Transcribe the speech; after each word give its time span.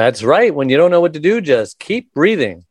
That's 0.00 0.22
right. 0.22 0.54
When 0.54 0.70
you 0.70 0.78
don't 0.78 0.90
know 0.90 1.02
what 1.02 1.12
to 1.12 1.20
do, 1.20 1.42
just 1.42 1.78
keep 1.78 2.14
breathing. 2.14 2.64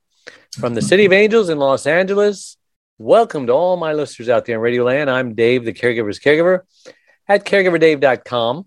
From 0.59 0.73
the 0.73 0.81
City 0.81 1.05
of 1.05 1.13
Angels 1.13 1.49
in 1.49 1.59
Los 1.59 1.85
Angeles, 1.85 2.57
welcome 2.97 3.45
to 3.45 3.53
all 3.53 3.77
my 3.77 3.93
listeners 3.93 4.29
out 4.29 4.45
there 4.45 4.55
in 4.55 4.61
Radio 4.61 4.83
Land. 4.83 5.11
I'm 5.11 5.35
Dave, 5.35 5.63
the 5.63 5.71
caregiver's 5.71 6.19
caregiver 6.19 6.61
at 7.27 7.45
caregiverdave.com. 7.45 8.65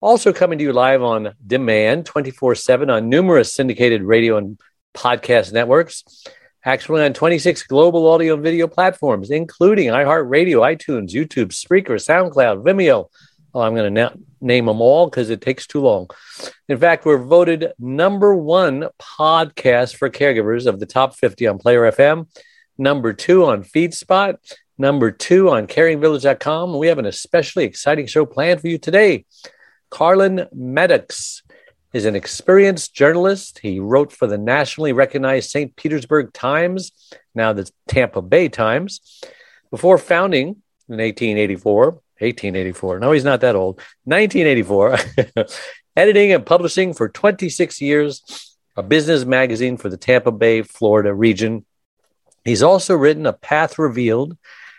Also 0.00 0.32
coming 0.32 0.58
to 0.58 0.64
you 0.64 0.72
live 0.72 1.00
on 1.00 1.34
demand 1.46 2.04
24 2.04 2.56
7 2.56 2.90
on 2.90 3.08
numerous 3.08 3.52
syndicated 3.52 4.02
radio 4.02 4.36
and 4.36 4.58
podcast 4.96 5.52
networks. 5.52 6.02
Actually, 6.64 7.04
on 7.04 7.12
26 7.12 7.62
global 7.68 8.08
audio 8.08 8.34
and 8.34 8.42
video 8.42 8.66
platforms, 8.66 9.30
including 9.30 9.90
iHeartRadio, 9.90 10.56
iTunes, 10.56 11.12
YouTube, 11.12 11.52
Spreaker, 11.52 12.00
SoundCloud, 12.00 12.64
Vimeo. 12.64 13.10
Oh, 13.54 13.60
I'm 13.60 13.74
going 13.74 13.94
to 13.94 14.00
na- 14.02 14.14
name 14.40 14.66
them 14.66 14.80
all 14.80 15.06
because 15.06 15.30
it 15.30 15.40
takes 15.40 15.66
too 15.66 15.80
long. 15.80 16.08
In 16.68 16.78
fact, 16.78 17.04
we're 17.04 17.22
voted 17.22 17.72
number 17.78 18.34
one 18.34 18.88
podcast 18.98 19.96
for 19.96 20.08
caregivers 20.08 20.66
of 20.66 20.80
the 20.80 20.86
top 20.86 21.14
50 21.16 21.46
on 21.46 21.58
Player 21.58 21.90
FM, 21.92 22.28
number 22.78 23.12
two 23.12 23.44
on 23.44 23.62
FeedSpot, 23.62 24.36
number 24.78 25.10
two 25.10 25.50
on 25.50 25.66
caringvillage.com. 25.66 26.78
We 26.78 26.86
have 26.88 26.98
an 26.98 27.06
especially 27.06 27.64
exciting 27.64 28.06
show 28.06 28.24
planned 28.24 28.60
for 28.60 28.68
you 28.68 28.78
today. 28.78 29.26
Carlen 29.90 30.46
Maddux 30.56 31.42
is 31.92 32.06
an 32.06 32.16
experienced 32.16 32.94
journalist. 32.94 33.58
He 33.58 33.80
wrote 33.80 34.12
for 34.12 34.26
the 34.26 34.38
nationally 34.38 34.92
recognized 34.92 35.50
St. 35.50 35.76
Petersburg 35.76 36.32
Times, 36.32 36.92
now 37.34 37.52
the 37.52 37.70
Tampa 37.86 38.22
Bay 38.22 38.48
Times. 38.48 39.20
Before 39.70 39.98
founding 39.98 40.48
in 40.88 40.98
1884, 40.98 42.00
1884, 42.22 43.00
no, 43.00 43.12
he's 43.12 43.24
not 43.24 43.40
that 43.40 43.56
old, 43.56 43.76
1984, 44.04 44.98
editing 45.96 46.32
and 46.32 46.46
publishing 46.46 46.94
for 46.94 47.08
26 47.08 47.80
years, 47.80 48.56
a 48.76 48.82
business 48.82 49.24
magazine 49.24 49.76
for 49.76 49.88
the 49.88 49.96
Tampa 49.96 50.32
Bay, 50.32 50.62
Florida 50.62 51.12
region. 51.12 51.64
He's 52.44 52.62
also 52.62 52.96
written 52.96 53.26
A 53.26 53.32
Path 53.32 53.78
Revealed 53.78 54.36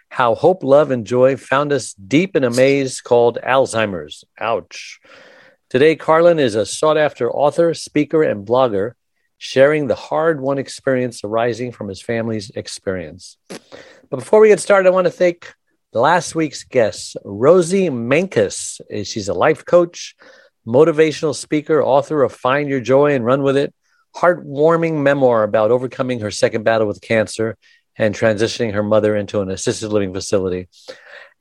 How 0.09 0.35
Hope, 0.35 0.63
Love, 0.63 0.91
and 0.91 1.05
Joy 1.05 1.37
Found 1.37 1.71
Us 1.71 1.93
Deep 1.93 2.35
in 2.35 2.43
a 2.43 2.49
Maze 2.49 3.01
called 3.01 3.37
Alzheimer's. 3.43 4.23
Ouch. 4.39 4.99
Today, 5.69 5.95
Carlen 5.95 6.39
is 6.39 6.55
a 6.55 6.65
sought 6.65 6.97
after 6.97 7.31
author, 7.31 7.73
speaker, 7.73 8.21
and 8.21 8.45
blogger, 8.45 8.93
sharing 9.37 9.87
the 9.87 9.95
hard 9.95 10.39
won 10.39 10.57
experience 10.57 11.23
arising 11.23 11.71
from 11.71 11.89
his 11.89 12.01
family's 12.01 12.49
experience. 12.51 13.37
But 13.49 14.19
before 14.19 14.39
we 14.39 14.49
get 14.49 14.59
started, 14.59 14.87
I 14.87 14.91
want 14.91 15.05
to 15.05 15.11
thank 15.11 15.53
last 16.01 16.35
week's 16.35 16.63
guest, 16.63 17.17
Rosie 17.23 17.89
Menkes. 17.89 18.81
She's 19.05 19.27
a 19.27 19.33
life 19.33 19.65
coach, 19.65 20.15
motivational 20.65 21.35
speaker, 21.35 21.83
author 21.83 22.23
of 22.23 22.33
Find 22.33 22.69
Your 22.69 22.79
Joy 22.79 23.13
and 23.13 23.25
Run 23.25 23.43
With 23.43 23.57
It, 23.57 23.73
heartwarming 24.15 25.01
memoir 25.01 25.43
about 25.43 25.71
overcoming 25.71 26.19
her 26.21 26.31
second 26.31 26.63
battle 26.63 26.87
with 26.87 27.01
cancer 27.01 27.57
and 27.95 28.15
transitioning 28.15 28.73
her 28.73 28.83
mother 28.83 29.15
into 29.15 29.41
an 29.41 29.51
assisted 29.51 29.89
living 29.89 30.13
facility. 30.13 30.67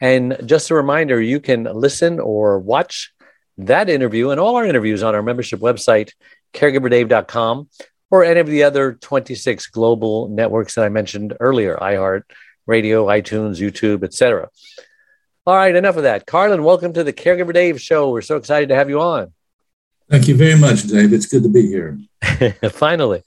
And 0.01 0.37
just 0.45 0.71
a 0.71 0.75
reminder, 0.75 1.21
you 1.21 1.41
can 1.41 1.65
listen 1.65 2.21
or 2.21 2.59
watch 2.59 3.13
that 3.59 3.89
interview 3.89 4.31
and 4.31 4.41
all 4.41 4.57
our 4.57 4.67
interviews 4.67 5.03
on 5.03 5.15
our 5.15 5.23
membership 5.23 5.61
website, 5.61 6.11
caregiverdave.com, 6.53 7.69
or 8.11 8.25
any 8.25 8.41
of 8.41 8.47
the 8.47 8.65
other 8.65 8.95
26 8.95 9.69
global 9.69 10.29
networks 10.29 10.75
that 10.75 10.85
I 10.85 10.89
mentioned 10.91 11.35
earlier 11.41 11.77
iHeart, 11.77 12.23
Radio, 12.67 13.07
iTunes, 13.07 13.61
YouTube, 13.61 14.05
etc. 14.05 14.49
All 15.47 15.57
right, 15.57 15.75
enough 15.75 15.97
of 15.97 16.05
that. 16.05 16.27
Carlen, 16.27 16.63
welcome 16.63 16.93
to 16.93 17.03
the 17.03 17.13
Caregiver 17.13 17.53
Dave 17.53 17.81
show. 17.81 18.11
We're 18.11 18.23
so 18.23 18.37
excited 18.37 18.69
to 18.69 18.77
have 18.77 18.89
you 18.89 19.01
on. 19.01 19.33
Thank 20.09 20.29
you 20.29 20.37
very 20.37 20.59
much, 20.59 20.83
Dave. 20.85 21.13
It's 21.13 21.27
good 21.27 21.43
to 21.43 21.49
be 21.49 21.67
here. 21.67 21.99
Finally. 22.71 23.23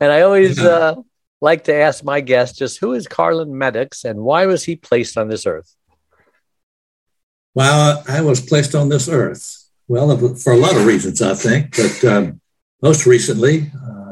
And 0.00 0.12
I 0.12 0.22
always 0.22 0.58
uh, 0.58 0.96
like 1.40 1.64
to 1.64 1.74
ask 1.74 2.04
my 2.04 2.20
guests 2.20 2.58
just 2.58 2.78
who 2.78 2.92
is 2.92 3.06
Carlen 3.06 3.50
Maddux 3.50 4.04
and 4.04 4.20
why 4.20 4.46
was 4.46 4.64
he 4.64 4.76
placed 4.76 5.16
on 5.16 5.28
this 5.28 5.46
earth? 5.46 5.74
Well, 7.54 8.04
I 8.06 8.20
was 8.20 8.40
placed 8.40 8.74
on 8.74 8.90
this 8.90 9.08
earth. 9.08 9.64
Well, 9.88 10.14
for 10.36 10.52
a 10.52 10.56
lot 10.56 10.76
of 10.76 10.84
reasons, 10.84 11.22
I 11.22 11.34
think, 11.34 11.76
but 11.76 12.04
um, 12.04 12.40
most 12.82 13.06
recently, 13.06 13.70
um, 13.82 14.05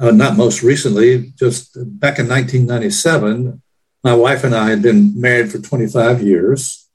uh, 0.00 0.10
not 0.10 0.36
most 0.36 0.62
recently, 0.62 1.32
just 1.38 1.76
back 2.00 2.18
in 2.18 2.26
1997, 2.28 3.62
my 4.02 4.14
wife 4.14 4.44
and 4.44 4.54
I 4.54 4.70
had 4.70 4.82
been 4.82 5.20
married 5.20 5.50
for 5.52 5.58
25 5.58 6.22
years. 6.22 6.88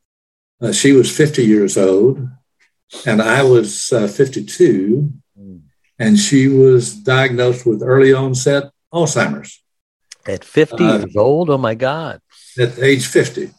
Uh, 0.61 0.71
she 0.71 0.91
was 0.91 1.15
50 1.15 1.45
years 1.45 1.77
old, 1.77 2.27
and 3.05 3.21
I 3.21 3.43
was 3.43 3.91
uh, 3.93 4.07
52, 4.07 5.11
and 5.99 6.17
she 6.17 6.47
was 6.47 6.93
diagnosed 6.95 7.65
with 7.65 7.81
early 7.83 8.13
onset 8.13 8.63
Alzheimer's 8.93 9.61
At 10.25 10.43
50 10.43 10.83
Uh, 10.83 10.97
years 10.99 11.15
old? 11.15 11.49
Oh 11.49 11.57
my 11.57 11.75
God. 11.75 12.19
at 12.57 12.79
age 12.79 13.05
50. 13.05 13.51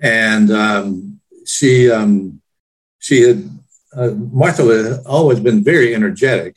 And 0.00 0.50
um, 0.52 1.20
she, 1.46 1.90
um, 1.90 2.40
she 3.00 3.22
had, 3.22 3.50
uh, 3.96 4.10
Martha 4.10 4.62
had 4.64 5.06
always 5.06 5.40
been 5.40 5.64
very 5.64 5.94
energetic 5.94 6.56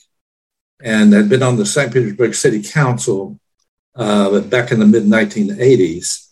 and 0.84 1.14
had 1.14 1.30
been 1.30 1.44
on 1.44 1.58
the 1.58 1.66
St. 1.66 1.92
Petersburg 1.94 2.34
City 2.36 2.62
Council 2.64 3.40
uh, 3.96 4.40
back 4.42 4.72
in 4.72 4.80
the 4.80 4.86
mid 4.86 5.03
1980s. 5.03 6.28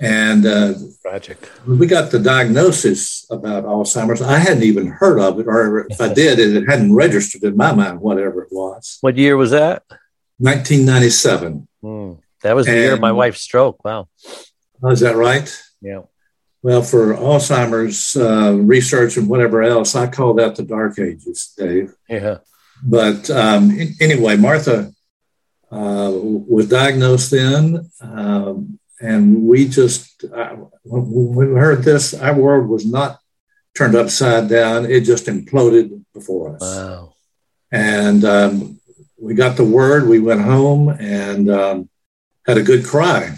And 0.00 0.46
uh, 0.46 0.74
Tragic. 1.02 1.48
we 1.66 1.86
got 1.88 2.12
the 2.12 2.20
diagnosis 2.20 3.26
about 3.30 3.64
Alzheimer's, 3.64 4.22
I 4.22 4.38
hadn't 4.38 4.62
even 4.62 4.86
heard 4.86 5.18
of 5.18 5.40
it, 5.40 5.46
or 5.48 5.86
if 5.90 6.00
I 6.00 6.12
did, 6.22 6.38
it 6.38 6.68
hadn't 6.68 6.94
registered 6.94 7.42
in 7.42 7.56
my 7.56 7.72
mind, 7.72 8.00
whatever 8.00 8.42
it 8.42 8.48
was. 8.52 8.98
What 9.00 9.16
year 9.16 9.36
was 9.36 9.50
that? 9.50 9.82
1997. 10.38 11.66
Hmm. 11.82 12.12
That 12.42 12.54
was 12.54 12.66
the 12.66 12.72
year 12.74 12.92
of 12.94 13.00
my 13.00 13.08
And- 13.08 13.16
wife's 13.18 13.40
stroke. 13.40 13.84
Wow. 13.84 14.08
Oh, 14.82 14.90
is 14.90 15.00
that 15.00 15.16
right? 15.16 15.52
Yeah. 15.80 16.02
Well, 16.62 16.82
for 16.82 17.14
Alzheimer's 17.14 18.16
uh, 18.16 18.52
research 18.56 19.16
and 19.16 19.28
whatever 19.28 19.62
else, 19.62 19.94
I 19.96 20.06
call 20.06 20.34
that 20.34 20.54
the 20.56 20.62
dark 20.62 20.98
ages, 20.98 21.52
Dave. 21.56 21.94
Yeah. 22.08 22.38
But 22.82 23.30
um, 23.30 23.76
anyway, 24.00 24.36
Martha 24.36 24.92
uh, 25.70 26.10
was 26.12 26.68
diagnosed 26.68 27.30
then, 27.30 27.90
um, 28.00 28.78
and 29.00 29.42
we 29.44 29.68
just, 29.68 30.24
uh, 30.24 30.56
when 30.84 31.34
we 31.34 31.46
heard 31.58 31.82
this, 31.82 32.14
our 32.14 32.34
world 32.34 32.68
was 32.68 32.84
not 32.84 33.20
turned 33.76 33.94
upside 33.94 34.48
down. 34.48 34.86
It 34.86 35.02
just 35.02 35.26
imploded 35.26 36.04
before 36.12 36.56
us. 36.56 36.60
Wow. 36.62 37.14
And 37.70 38.24
um, 38.24 38.80
we 39.20 39.34
got 39.34 39.56
the 39.56 39.64
word, 39.64 40.08
we 40.08 40.18
went 40.18 40.40
home 40.40 40.88
and 40.88 41.50
um, 41.50 41.88
had 42.46 42.58
a 42.58 42.62
good 42.62 42.84
cry. 42.84 43.36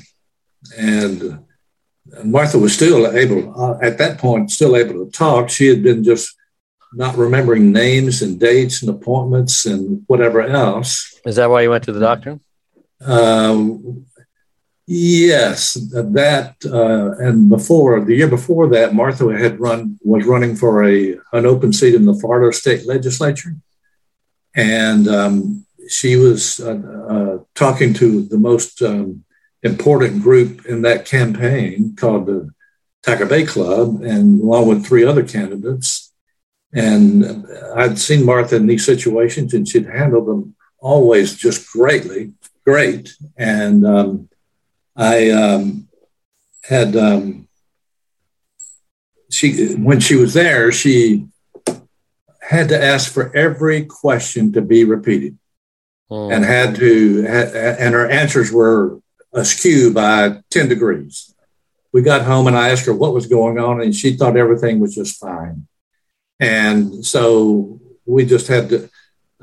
And 0.78 1.44
Martha 2.24 2.58
was 2.58 2.74
still 2.74 3.14
able, 3.16 3.60
uh, 3.60 3.78
at 3.82 3.98
that 3.98 4.18
point, 4.18 4.50
still 4.50 4.76
able 4.76 5.04
to 5.04 5.10
talk. 5.10 5.50
She 5.50 5.66
had 5.66 5.82
been 5.82 6.04
just 6.04 6.34
not 6.92 7.16
remembering 7.16 7.72
names 7.72 8.22
and 8.22 8.38
dates 8.40 8.82
and 8.82 8.90
appointments 8.90 9.66
and 9.66 10.02
whatever 10.06 10.42
else. 10.42 11.18
Is 11.24 11.36
that 11.36 11.50
why 11.50 11.62
you 11.62 11.70
went 11.70 11.84
to 11.84 11.92
the 11.92 12.00
doctor? 12.00 12.40
Um, 13.00 14.06
yes, 14.86 15.74
that 15.74 16.56
uh, 16.64 17.24
and 17.24 17.48
before 17.48 18.04
the 18.04 18.14
year 18.14 18.28
before 18.28 18.68
that, 18.68 18.94
Martha 18.94 19.26
had 19.36 19.60
run 19.60 19.98
was 20.02 20.26
running 20.26 20.56
for 20.56 20.84
a 20.84 21.16
an 21.32 21.46
open 21.46 21.72
seat 21.72 21.94
in 21.94 22.04
the 22.04 22.14
Florida 22.14 22.52
State 22.54 22.86
Legislature, 22.86 23.56
and 24.54 25.08
um, 25.08 25.64
she 25.88 26.16
was 26.16 26.60
uh, 26.60 26.74
uh, 27.08 27.38
talking 27.54 27.94
to 27.94 28.22
the 28.22 28.38
most 28.38 28.82
um, 28.82 29.24
important 29.62 30.22
group 30.22 30.66
in 30.66 30.82
that 30.82 31.04
campaign 31.04 31.94
called 31.96 32.26
the 32.26 32.50
Tiger 33.02 33.26
Bay 33.26 33.44
Club, 33.44 34.02
and 34.02 34.40
along 34.40 34.68
with 34.68 34.86
three 34.86 35.04
other 35.04 35.26
candidates. 35.26 36.09
And 36.72 37.46
I'd 37.74 37.98
seen 37.98 38.24
Martha 38.24 38.56
in 38.56 38.66
these 38.66 38.86
situations, 38.86 39.54
and 39.54 39.68
she'd 39.68 39.86
handled 39.86 40.26
them 40.26 40.54
always 40.78 41.34
just 41.34 41.70
greatly, 41.72 42.32
great. 42.64 43.14
And 43.36 43.84
um, 43.86 44.28
I 44.96 45.30
um, 45.30 45.88
had 46.62 46.96
um, 46.96 47.48
she 49.30 49.74
when 49.74 50.00
she 50.00 50.14
was 50.14 50.34
there, 50.34 50.70
she 50.70 51.26
had 52.40 52.68
to 52.68 52.82
ask 52.82 53.12
for 53.12 53.34
every 53.36 53.84
question 53.84 54.52
to 54.52 54.62
be 54.62 54.84
repeated 54.84 55.36
Mm. 56.10 56.34
and 56.34 56.44
had 56.44 56.74
to, 56.76 57.24
and 57.24 57.94
her 57.94 58.10
answers 58.10 58.50
were 58.50 58.98
askew 59.32 59.92
by 59.92 60.42
10 60.50 60.68
degrees. 60.68 61.32
We 61.92 62.02
got 62.02 62.22
home 62.22 62.48
and 62.48 62.56
I 62.56 62.70
asked 62.70 62.86
her 62.86 62.94
what 62.94 63.14
was 63.14 63.26
going 63.26 63.58
on, 63.58 63.80
and 63.80 63.94
she 63.94 64.16
thought 64.16 64.36
everything 64.36 64.80
was 64.80 64.94
just 64.94 65.20
fine. 65.20 65.68
And 66.40 67.04
so 67.04 67.78
we 68.06 68.24
just 68.24 68.48
had 68.48 68.70
to, 68.70 68.90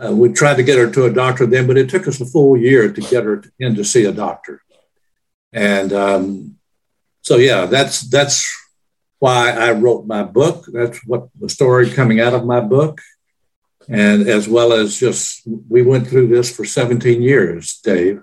uh, 0.03 0.11
we 0.11 0.33
tried 0.33 0.55
to 0.55 0.63
get 0.63 0.77
her 0.77 0.89
to 0.91 1.05
a 1.05 1.13
doctor 1.13 1.45
then, 1.45 1.67
but 1.67 1.77
it 1.77 1.89
took 1.89 2.07
us 2.07 2.19
a 2.19 2.25
full 2.25 2.57
year 2.57 2.91
to 2.91 3.01
get 3.01 3.23
her 3.23 3.43
in 3.59 3.75
to 3.75 3.85
see 3.85 4.05
a 4.05 4.11
doctor. 4.11 4.61
And 5.53 5.93
um, 5.93 6.57
so, 7.21 7.37
yeah, 7.37 7.65
that's 7.65 8.01
that's 8.01 8.45
why 9.19 9.51
I 9.51 9.71
wrote 9.71 10.05
my 10.05 10.23
book. 10.23 10.65
That's 10.67 10.99
what 11.05 11.29
the 11.39 11.49
story 11.49 11.89
coming 11.89 12.19
out 12.19 12.33
of 12.33 12.45
my 12.45 12.59
book, 12.59 13.01
and 13.87 14.27
as 14.27 14.47
well 14.47 14.73
as 14.73 14.99
just 14.99 15.41
we 15.69 15.81
went 15.81 16.07
through 16.07 16.27
this 16.27 16.55
for 16.55 16.65
17 16.65 17.21
years, 17.21 17.79
Dave, 17.79 18.21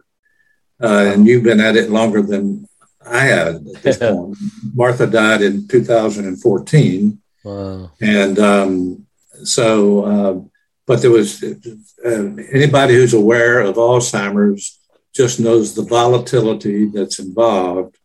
uh, 0.83 1.13
and 1.13 1.27
you've 1.27 1.43
been 1.43 1.61
at 1.61 1.77
it 1.77 1.91
longer 1.91 2.23
than 2.23 2.69
I 3.05 3.21
had 3.21 3.55
at 3.57 3.83
this 3.83 3.99
point. 3.99 4.37
Martha 4.75 5.07
died 5.07 5.43
in 5.43 5.67
2014, 5.67 7.21
Wow. 7.45 7.91
and 8.01 8.39
um, 8.39 9.07
so. 9.45 10.05
Uh, 10.05 10.49
but 10.87 11.01
there 11.01 11.11
was 11.11 11.43
uh, 11.43 12.11
anybody 12.53 12.95
who's 12.95 13.15
aware 13.15 13.61
of 13.61 13.77
Alzheimer's 13.77 14.79
just 15.15 15.41
knows 15.41 15.75
the 15.75 15.83
volatility 15.83 16.87
that's 16.87 17.19
involved 17.19 17.97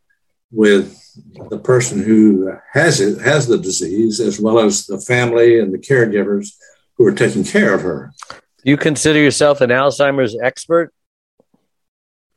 with 0.51 0.97
the 1.49 1.57
person 1.57 2.01
who 2.01 2.53
has 2.73 3.01
it 3.01 3.19
has 3.21 3.47
the 3.47 3.57
disease 3.57 4.19
as 4.19 4.39
well 4.39 4.59
as 4.59 4.85
the 4.85 4.99
family 4.99 5.59
and 5.59 5.73
the 5.73 5.77
caregivers 5.77 6.53
who 6.95 7.05
are 7.05 7.11
taking 7.11 7.43
care 7.43 7.73
of 7.73 7.81
her 7.81 8.13
You 8.63 8.77
consider 8.77 9.19
yourself 9.19 9.61
an 9.61 9.69
Alzheimer's 9.69 10.37
expert? 10.41 10.93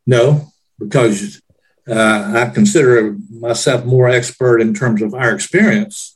no 0.04 0.48
because 0.80 1.40
uh, 1.88 2.32
i 2.34 2.50
consider 2.52 3.16
myself 3.30 3.84
more 3.84 4.08
expert 4.08 4.60
in 4.60 4.74
terms 4.74 5.00
of 5.00 5.14
our 5.14 5.32
experience 5.32 6.14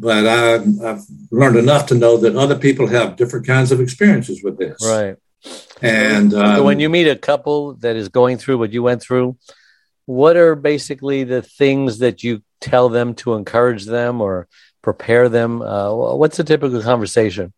but 0.00 0.26
I, 0.26 0.54
i've 0.88 1.02
learned 1.30 1.56
enough 1.56 1.86
to 1.86 1.94
know 1.94 2.16
that 2.18 2.36
other 2.36 2.58
people 2.58 2.86
have 2.86 3.16
different 3.16 3.46
kinds 3.46 3.72
of 3.72 3.80
experiences 3.80 4.42
with 4.42 4.58
this 4.58 4.78
Right. 4.84 5.16
and 5.82 6.32
so 6.32 6.60
um, 6.60 6.64
when 6.64 6.80
you 6.80 6.88
meet 6.88 7.08
a 7.08 7.16
couple 7.16 7.74
that 7.74 7.96
is 7.96 8.08
going 8.08 8.38
through 8.38 8.58
what 8.58 8.72
you 8.72 8.82
went 8.82 9.00
through, 9.02 9.36
what 10.06 10.36
are 10.36 10.54
basically 10.54 11.24
the 11.24 11.42
things 11.42 11.98
that 11.98 12.24
you 12.24 12.42
tell 12.60 12.88
them 12.88 13.14
to 13.14 13.34
encourage 13.34 13.84
them 13.84 14.20
or 14.20 14.48
prepare 14.82 15.28
them? 15.28 15.62
Uh, 15.62 15.94
what's 15.94 16.38
a 16.38 16.44
typical 16.44 16.82
conversation? 16.82 17.52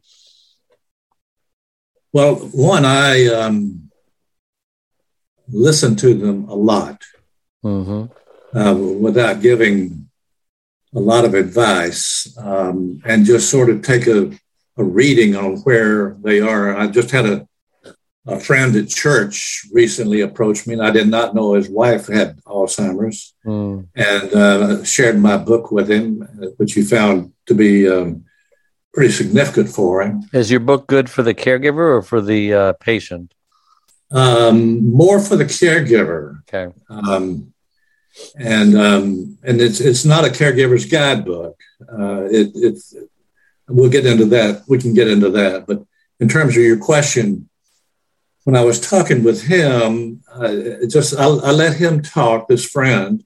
Well, 2.12 2.34
one, 2.52 2.84
I 2.84 3.26
um, 3.28 3.90
listen 5.48 5.96
to 5.96 6.14
them 6.14 6.48
a 6.48 6.54
lot 6.54 7.02
hmm 7.62 8.06
uh, 8.52 8.74
without 8.74 9.40
giving 9.40 10.09
a 10.94 11.00
lot 11.00 11.24
of 11.24 11.34
advice 11.34 12.36
um, 12.38 13.00
and 13.04 13.24
just 13.24 13.48
sort 13.50 13.70
of 13.70 13.82
take 13.82 14.06
a, 14.06 14.30
a 14.76 14.84
reading 14.84 15.36
on 15.36 15.56
where 15.58 16.16
they 16.22 16.40
are. 16.40 16.76
I 16.76 16.88
just 16.88 17.10
had 17.12 17.26
a, 17.26 17.46
a 18.26 18.38
friend 18.40 18.74
at 18.76 18.88
church 18.88 19.66
recently 19.72 20.20
approached 20.20 20.66
me, 20.66 20.74
and 20.74 20.82
I 20.82 20.90
did 20.90 21.08
not 21.08 21.34
know 21.34 21.54
his 21.54 21.68
wife 21.68 22.08
had 22.08 22.38
Alzheimer's, 22.44 23.34
Mm. 23.46 23.86
and 23.94 24.34
uh, 24.34 24.84
shared 24.84 25.18
my 25.18 25.36
book 25.38 25.70
with 25.72 25.90
him, 25.90 26.20
which 26.58 26.74
he 26.74 26.82
found 26.82 27.32
to 27.46 27.54
be 27.54 27.88
um, 27.88 28.24
pretty 28.92 29.12
significant 29.12 29.68
for 29.70 30.02
him. 30.02 30.22
Is 30.32 30.50
your 30.50 30.60
book 30.60 30.86
good 30.86 31.08
for 31.08 31.22
the 31.22 31.34
caregiver 31.34 31.96
or 31.96 32.02
for 32.02 32.20
the 32.20 32.52
uh, 32.52 32.72
patient? 32.74 33.32
Um, 34.10 34.90
more 34.92 35.20
for 35.20 35.36
the 35.36 35.44
caregiver. 35.44 36.40
Okay. 36.52 36.74
um, 36.90 37.54
and 38.36 38.76
um, 38.76 39.38
and 39.42 39.60
it's 39.60 39.80
it's 39.80 40.04
not 40.04 40.24
a 40.24 40.30
caregiver's 40.30 40.86
guidebook. 40.86 41.58
Uh, 41.80 42.24
it, 42.24 42.52
it's 42.54 42.94
we'll 43.68 43.90
get 43.90 44.06
into 44.06 44.26
that. 44.26 44.64
We 44.68 44.78
can 44.78 44.94
get 44.94 45.08
into 45.08 45.30
that. 45.30 45.66
But 45.66 45.84
in 46.18 46.28
terms 46.28 46.56
of 46.56 46.62
your 46.62 46.78
question, 46.78 47.48
when 48.44 48.56
I 48.56 48.64
was 48.64 48.80
talking 48.80 49.22
with 49.22 49.42
him, 49.42 50.22
it 50.40 50.88
just 50.88 51.18
I, 51.18 51.24
I 51.24 51.50
let 51.52 51.76
him 51.76 52.02
talk, 52.02 52.48
this 52.48 52.68
friend, 52.68 53.24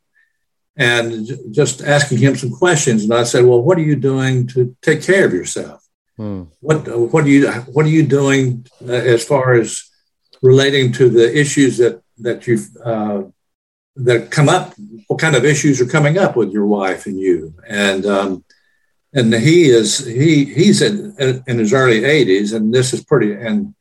and 0.77 1.27
just 1.51 1.83
asking 1.83 2.19
him 2.19 2.37
some 2.37 2.51
questions. 2.51 3.05
And 3.05 3.15
I 3.15 3.25
said, 3.25 3.45
"Well, 3.45 3.63
what 3.63 3.79
are 3.79 3.83
you 3.83 3.97
doing 3.97 4.47
to 4.49 4.77
take 4.83 5.03
care 5.03 5.27
of 5.27 5.33
yourself? 5.33 5.83
Mm. 6.19 6.49
What 6.61 6.87
what 7.13 7.25
are 7.25 7.29
you 7.29 7.51
what 7.51 7.87
are 7.87 7.91
you 7.91 8.07
doing 8.07 8.67
uh, 8.83 8.93
as 8.93 9.25
far 9.25 9.55
as 9.55 9.91
relating 10.43 10.93
to 10.93 11.09
the 11.09 11.37
issues 11.37 11.79
that 11.79 12.03
that 12.19 12.47
you've 12.47 12.69
uh, 12.85 13.23
that 13.97 14.31
come 14.31 14.49
up 14.49 14.75
what 15.07 15.21
kind 15.21 15.37
of 15.37 15.45
issues 15.45 15.81
are 15.81 15.87
coming 15.87 16.19
up 16.19 16.35
with 16.37 16.51
your 16.53 16.67
wife 16.67 17.07
and 17.07 17.19
you 17.19 17.55
and 17.69 18.05
um, 18.07 18.45
and 19.13 19.33
he 19.35 19.67
is 19.67 19.99
he 20.05 20.45
he's 20.47 20.83
in, 20.83 21.15
in 21.47 21.59
his 21.59 21.73
early 21.73 22.01
80s 22.01 22.53
and 22.55 22.75
this 22.75 22.93
is 22.93 23.05
pretty 23.05 23.33
and, 23.33 23.75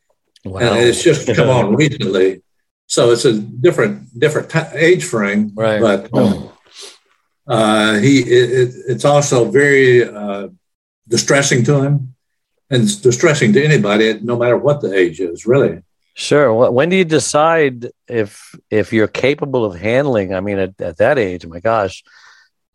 Wow. 0.44 0.60
and 0.60 0.78
it's 0.88 1.02
just 1.02 1.26
come 1.34 1.48
on 1.48 1.74
recently 1.84 2.42
so 2.86 3.10
it's 3.12 3.24
a 3.24 3.32
different 3.40 4.18
different 4.18 4.50
t- 4.50 4.76
age 4.76 5.04
frame 5.04 5.50
Right. 5.54 5.80
but 5.80 6.12
um, 6.14 6.50
uh, 7.48 7.94
he 7.98 8.20
it, 8.20 8.50
it, 8.68 8.74
it's 8.88 9.04
also 9.04 9.46
very 9.50 10.04
uh, 10.08 10.48
distressing 11.08 11.64
to 11.64 11.82
him 11.82 12.14
and 12.70 12.82
it's 12.84 12.96
distressing 12.96 13.52
to 13.54 13.64
anybody 13.64 14.20
no 14.22 14.36
matter 14.36 14.56
what 14.56 14.80
the 14.80 14.94
age 14.94 15.18
is 15.20 15.44
really 15.46 15.82
Sure. 16.14 16.70
When 16.70 16.90
do 16.90 16.96
you 16.96 17.04
decide 17.04 17.90
if 18.06 18.54
if 18.70 18.92
you're 18.92 19.08
capable 19.08 19.64
of 19.64 19.74
handling? 19.74 20.32
I 20.32 20.40
mean, 20.40 20.58
at, 20.58 20.80
at 20.80 20.98
that 20.98 21.18
age, 21.18 21.44
my 21.44 21.58
gosh, 21.58 22.04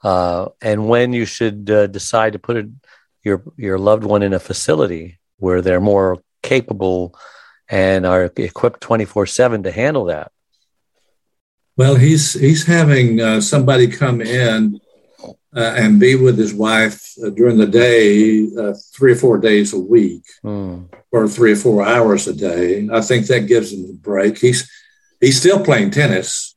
uh, 0.03 0.49
and 0.61 0.89
when 0.89 1.13
you 1.13 1.25
should 1.25 1.69
uh, 1.69 1.87
decide 1.87 2.33
to 2.33 2.39
put 2.39 2.69
your 3.23 3.43
your 3.55 3.79
loved 3.79 4.03
one 4.03 4.23
in 4.23 4.33
a 4.33 4.39
facility 4.39 5.19
where 5.37 5.61
they're 5.61 5.79
more 5.79 6.19
capable 6.43 7.17
and 7.69 8.05
are 8.05 8.25
equipped 8.35 8.81
twenty 8.81 9.05
four 9.05 9.25
seven 9.25 9.63
to 9.63 9.71
handle 9.71 10.05
that. 10.05 10.33
Well, 11.77 11.95
he's 11.95 12.33
he's 12.33 12.65
having 12.65 13.21
uh, 13.21 13.39
somebody 13.39 13.87
come 13.87 14.19
in 14.19 14.81
uh, 15.55 15.73
and 15.77 15.99
be 15.99 16.15
with 16.15 16.37
his 16.37 16.53
wife 16.53 17.01
uh, 17.25 17.29
during 17.29 17.57
the 17.57 17.65
day, 17.67 18.47
uh, 18.57 18.73
three 18.95 19.13
or 19.13 19.15
four 19.15 19.37
days 19.37 19.73
a 19.73 19.79
week, 19.79 20.23
Hmm. 20.43 20.83
or 21.11 21.27
three 21.27 21.53
or 21.53 21.55
four 21.55 21.83
hours 21.85 22.27
a 22.27 22.33
day. 22.33 22.87
I 22.91 23.01
think 23.01 23.27
that 23.27 23.47
gives 23.47 23.71
him 23.73 23.85
a 23.89 23.93
break. 23.93 24.37
He's 24.37 24.69
he's 25.19 25.39
still 25.39 25.63
playing 25.63 25.91
tennis, 25.91 26.55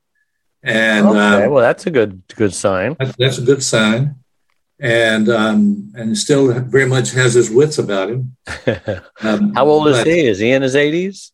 and 0.63 1.07
okay, 1.07 1.45
uh, 1.45 1.51
well, 1.51 1.63
that's 1.63 1.87
a 1.87 1.91
good 1.91 2.23
good 2.37 2.53
sign. 2.55 2.97
that, 2.99 3.17
that's 3.19 3.39
a 3.39 3.43
good 3.43 3.63
sign. 3.63 4.17
And 4.81 5.29
um, 5.29 5.93
and 5.95 6.19
still 6.19 6.53
very 6.61 6.87
much 6.87 7.13
has 7.13 7.35
his 7.35 7.49
wits 7.51 7.79
about 7.79 8.11
him. 8.11 8.37
Um, 9.23 9.55
How 9.55 9.67
old 9.67 9.87
is 9.89 10.03
he? 10.03 10.27
Is 10.27 10.39
he 10.41 10.51
in 10.51 10.63
his 10.63 10.75
eighties? 10.75 11.31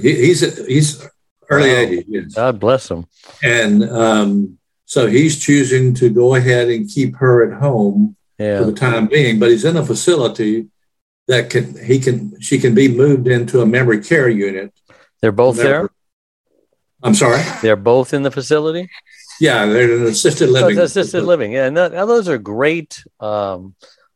he? 0.00 0.14
He's 0.14 0.40
he's 0.66 1.02
early 1.50 1.70
Wow. 1.70 1.76
eighties. 1.80 2.04
Yes. 2.08 2.34
God 2.34 2.60
bless 2.60 2.88
him. 2.88 3.06
And 3.42 3.82
um, 3.82 4.58
so 4.92 5.06
he's 5.06 5.38
choosing 5.38 5.94
to 5.94 6.10
go 6.10 6.34
ahead 6.34 6.68
and 6.68 6.86
keep 6.86 7.16
her 7.16 7.34
at 7.50 7.58
home 7.58 8.14
for 8.36 8.64
the 8.66 8.74
time 8.74 9.06
being, 9.06 9.38
but 9.38 9.48
he's 9.48 9.64
in 9.64 9.76
a 9.78 9.86
facility 9.86 10.66
that 11.28 11.48
can 11.48 11.64
he 11.82 11.98
can 11.98 12.38
she 12.46 12.58
can 12.58 12.74
be 12.74 12.88
moved 12.88 13.26
into 13.26 13.62
a 13.62 13.66
memory 13.76 14.02
care 14.02 14.28
unit. 14.28 14.70
They're 15.22 15.32
both 15.32 15.56
there. 15.56 15.88
I'm 17.02 17.14
sorry. 17.14 17.42
They're 17.62 17.84
both 17.94 18.12
in 18.12 18.22
the 18.22 18.30
facility. 18.30 18.90
Yeah, 19.40 19.64
they're 19.64 19.96
in 19.96 20.02
assisted 20.02 20.50
Oh, 20.50 20.52
living. 20.52 20.70
it's 20.76 20.90
assisted 20.90 21.22
living. 21.24 21.52
Yeah, 21.52 21.66
and 21.68 21.76
that, 21.78 21.92
now 21.92 22.04
those 22.04 22.28
are 22.28 22.36
great 22.36 23.02
um, 23.18 23.74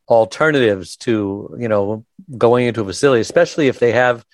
alternatives 0.09 0.97
to 0.99 1.57
you 1.59 1.69
know 1.69 2.05
going 2.37 2.67
into 2.67 2.83
a 2.83 2.85
facility, 2.85 3.23
especially 3.23 3.69
if 3.69 3.79
they 3.79 3.93
have 3.93 4.25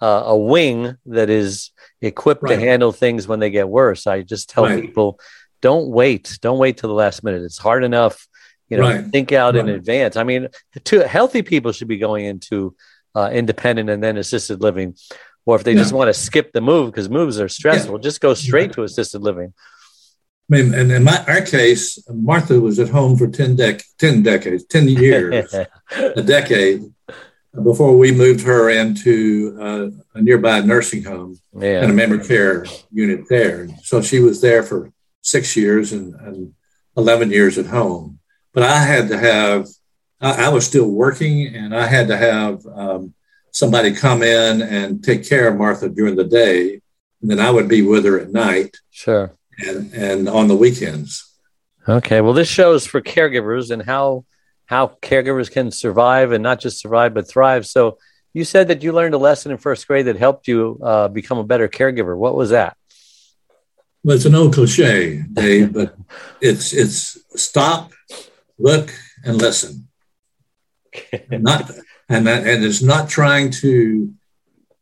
uh, 0.00 0.22
a 0.26 0.36
wing 0.36 0.96
that 1.06 1.28
is 1.28 1.72
equipped 2.00 2.42
Right. 2.44 2.54
to 2.54 2.60
handle 2.60 2.90
things 2.92 3.28
when 3.28 3.38
they 3.40 3.50
get 3.50 3.68
worse. 3.68 4.06
I 4.06 4.22
just 4.22 4.48
tell 4.48 4.64
Right. 4.64 4.80
people, 4.80 5.20
don't 5.60 5.88
wait, 5.88 6.38
don't 6.40 6.58
wait 6.58 6.76
till 6.76 6.88
the 6.88 6.94
last 6.94 7.22
minute. 7.22 7.42
It's 7.42 7.58
hard 7.58 7.84
enough, 7.84 8.26
you 8.68 8.76
know, 8.76 8.84
Right. 8.84 9.04
think 9.06 9.32
out 9.32 9.56
in 9.56 9.68
advance. 9.68 10.16
I 10.16 10.24
mean, 10.24 10.48
to 10.84 11.06
healthy 11.06 11.42
people 11.42 11.72
should 11.72 11.88
be 11.88 11.98
going 11.98 12.24
into 12.24 12.74
uh, 13.14 13.30
independent 13.32 13.90
and 13.90 14.02
then 14.02 14.16
assisted 14.16 14.62
living. 14.62 14.96
Or 15.46 15.56
if 15.56 15.64
they 15.64 15.74
just 15.74 15.92
want 15.92 16.08
to 16.08 16.14
skip 16.14 16.52
the 16.52 16.60
move 16.60 16.92
because 16.92 17.08
moves 17.08 17.40
are 17.40 17.48
stressful, 17.48 17.98
just 17.98 18.20
go 18.20 18.34
straight 18.34 18.72
to 18.74 18.84
assisted 18.84 19.22
living. 19.22 19.52
I 20.50 20.56
mean, 20.56 20.74
and 20.74 20.90
in 20.92 21.04
my, 21.04 21.24
our 21.26 21.42
case, 21.42 21.98
Martha 22.08 22.60
was 22.60 22.78
at 22.78 22.88
home 22.88 23.16
for 23.16 23.28
10, 23.28 23.56
dec- 23.56 23.84
10 23.98 24.22
decades, 24.22 24.64
10 24.64 24.88
years, 25.04 25.54
a 25.92 26.22
decade 26.22 26.82
before 27.62 27.96
we 27.96 28.12
moved 28.12 28.42
her 28.42 28.70
into 28.70 29.56
uh, 29.60 30.18
a 30.18 30.22
nearby 30.22 30.60
nursing 30.60 31.02
home 31.02 31.38
yeah. 31.56 31.82
and 31.82 31.90
a 31.90 31.94
memory 31.94 32.24
care 32.24 32.64
unit 32.92 33.24
there. 33.28 33.68
So 33.82 34.02
she 34.02 34.20
was 34.20 34.40
there 34.40 34.62
for 34.62 34.92
six 35.22 35.56
years 35.56 35.92
and, 35.92 36.14
and 36.14 36.54
11 36.96 37.30
years 37.30 37.58
at 37.58 37.66
home. 37.66 38.18
But 38.52 38.64
I 38.64 38.78
had 38.78 39.08
to 39.08 39.18
have 39.18 39.66
I, 40.20 40.46
I, 40.46 40.48
was 40.50 40.66
still 40.66 40.90
working, 40.90 41.54
and 41.54 41.74
I 41.74 41.86
had 41.86 42.08
to 42.08 42.16
have 42.16 42.66
um, 42.66 43.14
somebody 43.52 43.92
come 43.92 44.22
in 44.22 44.60
and 44.60 45.02
take 45.02 45.26
care 45.26 45.48
of 45.48 45.56
Martha 45.56 45.88
during 45.88 46.16
the 46.16 46.24
day, 46.24 46.80
and 47.22 47.30
then 47.30 47.40
I 47.40 47.50
would 47.50 47.68
be 47.68 47.82
with 47.82 48.04
her 48.04 48.18
at 48.18 48.30
night. 48.30 48.76
Sure. 48.90 49.34
And 49.58 49.92
and 49.94 50.28
on 50.28 50.48
the 50.48 50.56
weekends. 50.56 51.26
Okay. 51.88 52.20
Well, 52.20 52.32
this 52.32 52.48
shows 52.48 52.86
for 52.86 53.00
caregivers 53.00 53.70
and 53.70 53.82
how 53.82 54.24
how 54.66 54.96
caregivers 55.02 55.50
can 55.50 55.70
survive 55.70 56.32
and 56.32 56.42
not 56.42 56.60
just 56.60 56.80
survive 56.80 57.12
but 57.12 57.28
thrive. 57.28 57.66
So 57.66 57.98
you 58.32 58.44
said 58.44 58.68
that 58.68 58.82
you 58.82 58.92
learned 58.92 59.14
a 59.14 59.18
lesson 59.18 59.50
in 59.52 59.58
first 59.58 59.86
grade 59.86 60.06
that 60.06 60.16
helped 60.16 60.46
you 60.46 60.78
uh, 60.82 61.08
become 61.08 61.38
a 61.38 61.44
better 61.44 61.68
caregiver. 61.68 62.16
What 62.16 62.36
was 62.36 62.50
that? 62.50 62.76
Well, 64.02 64.16
it's 64.16 64.24
an 64.24 64.34
old 64.34 64.54
cliche, 64.54 65.22
Dave, 65.32 65.72
but 65.72 65.94
it's 66.40 66.72
it's 66.72 67.18
stop, 67.36 67.92
look, 68.58 68.92
and 69.24 69.36
listen. 69.36 69.88
not 71.30 71.70
and 72.08 72.28
and 72.28 72.64
it's 72.64 72.82
not 72.82 73.08
trying 73.08 73.50
to 73.50 74.12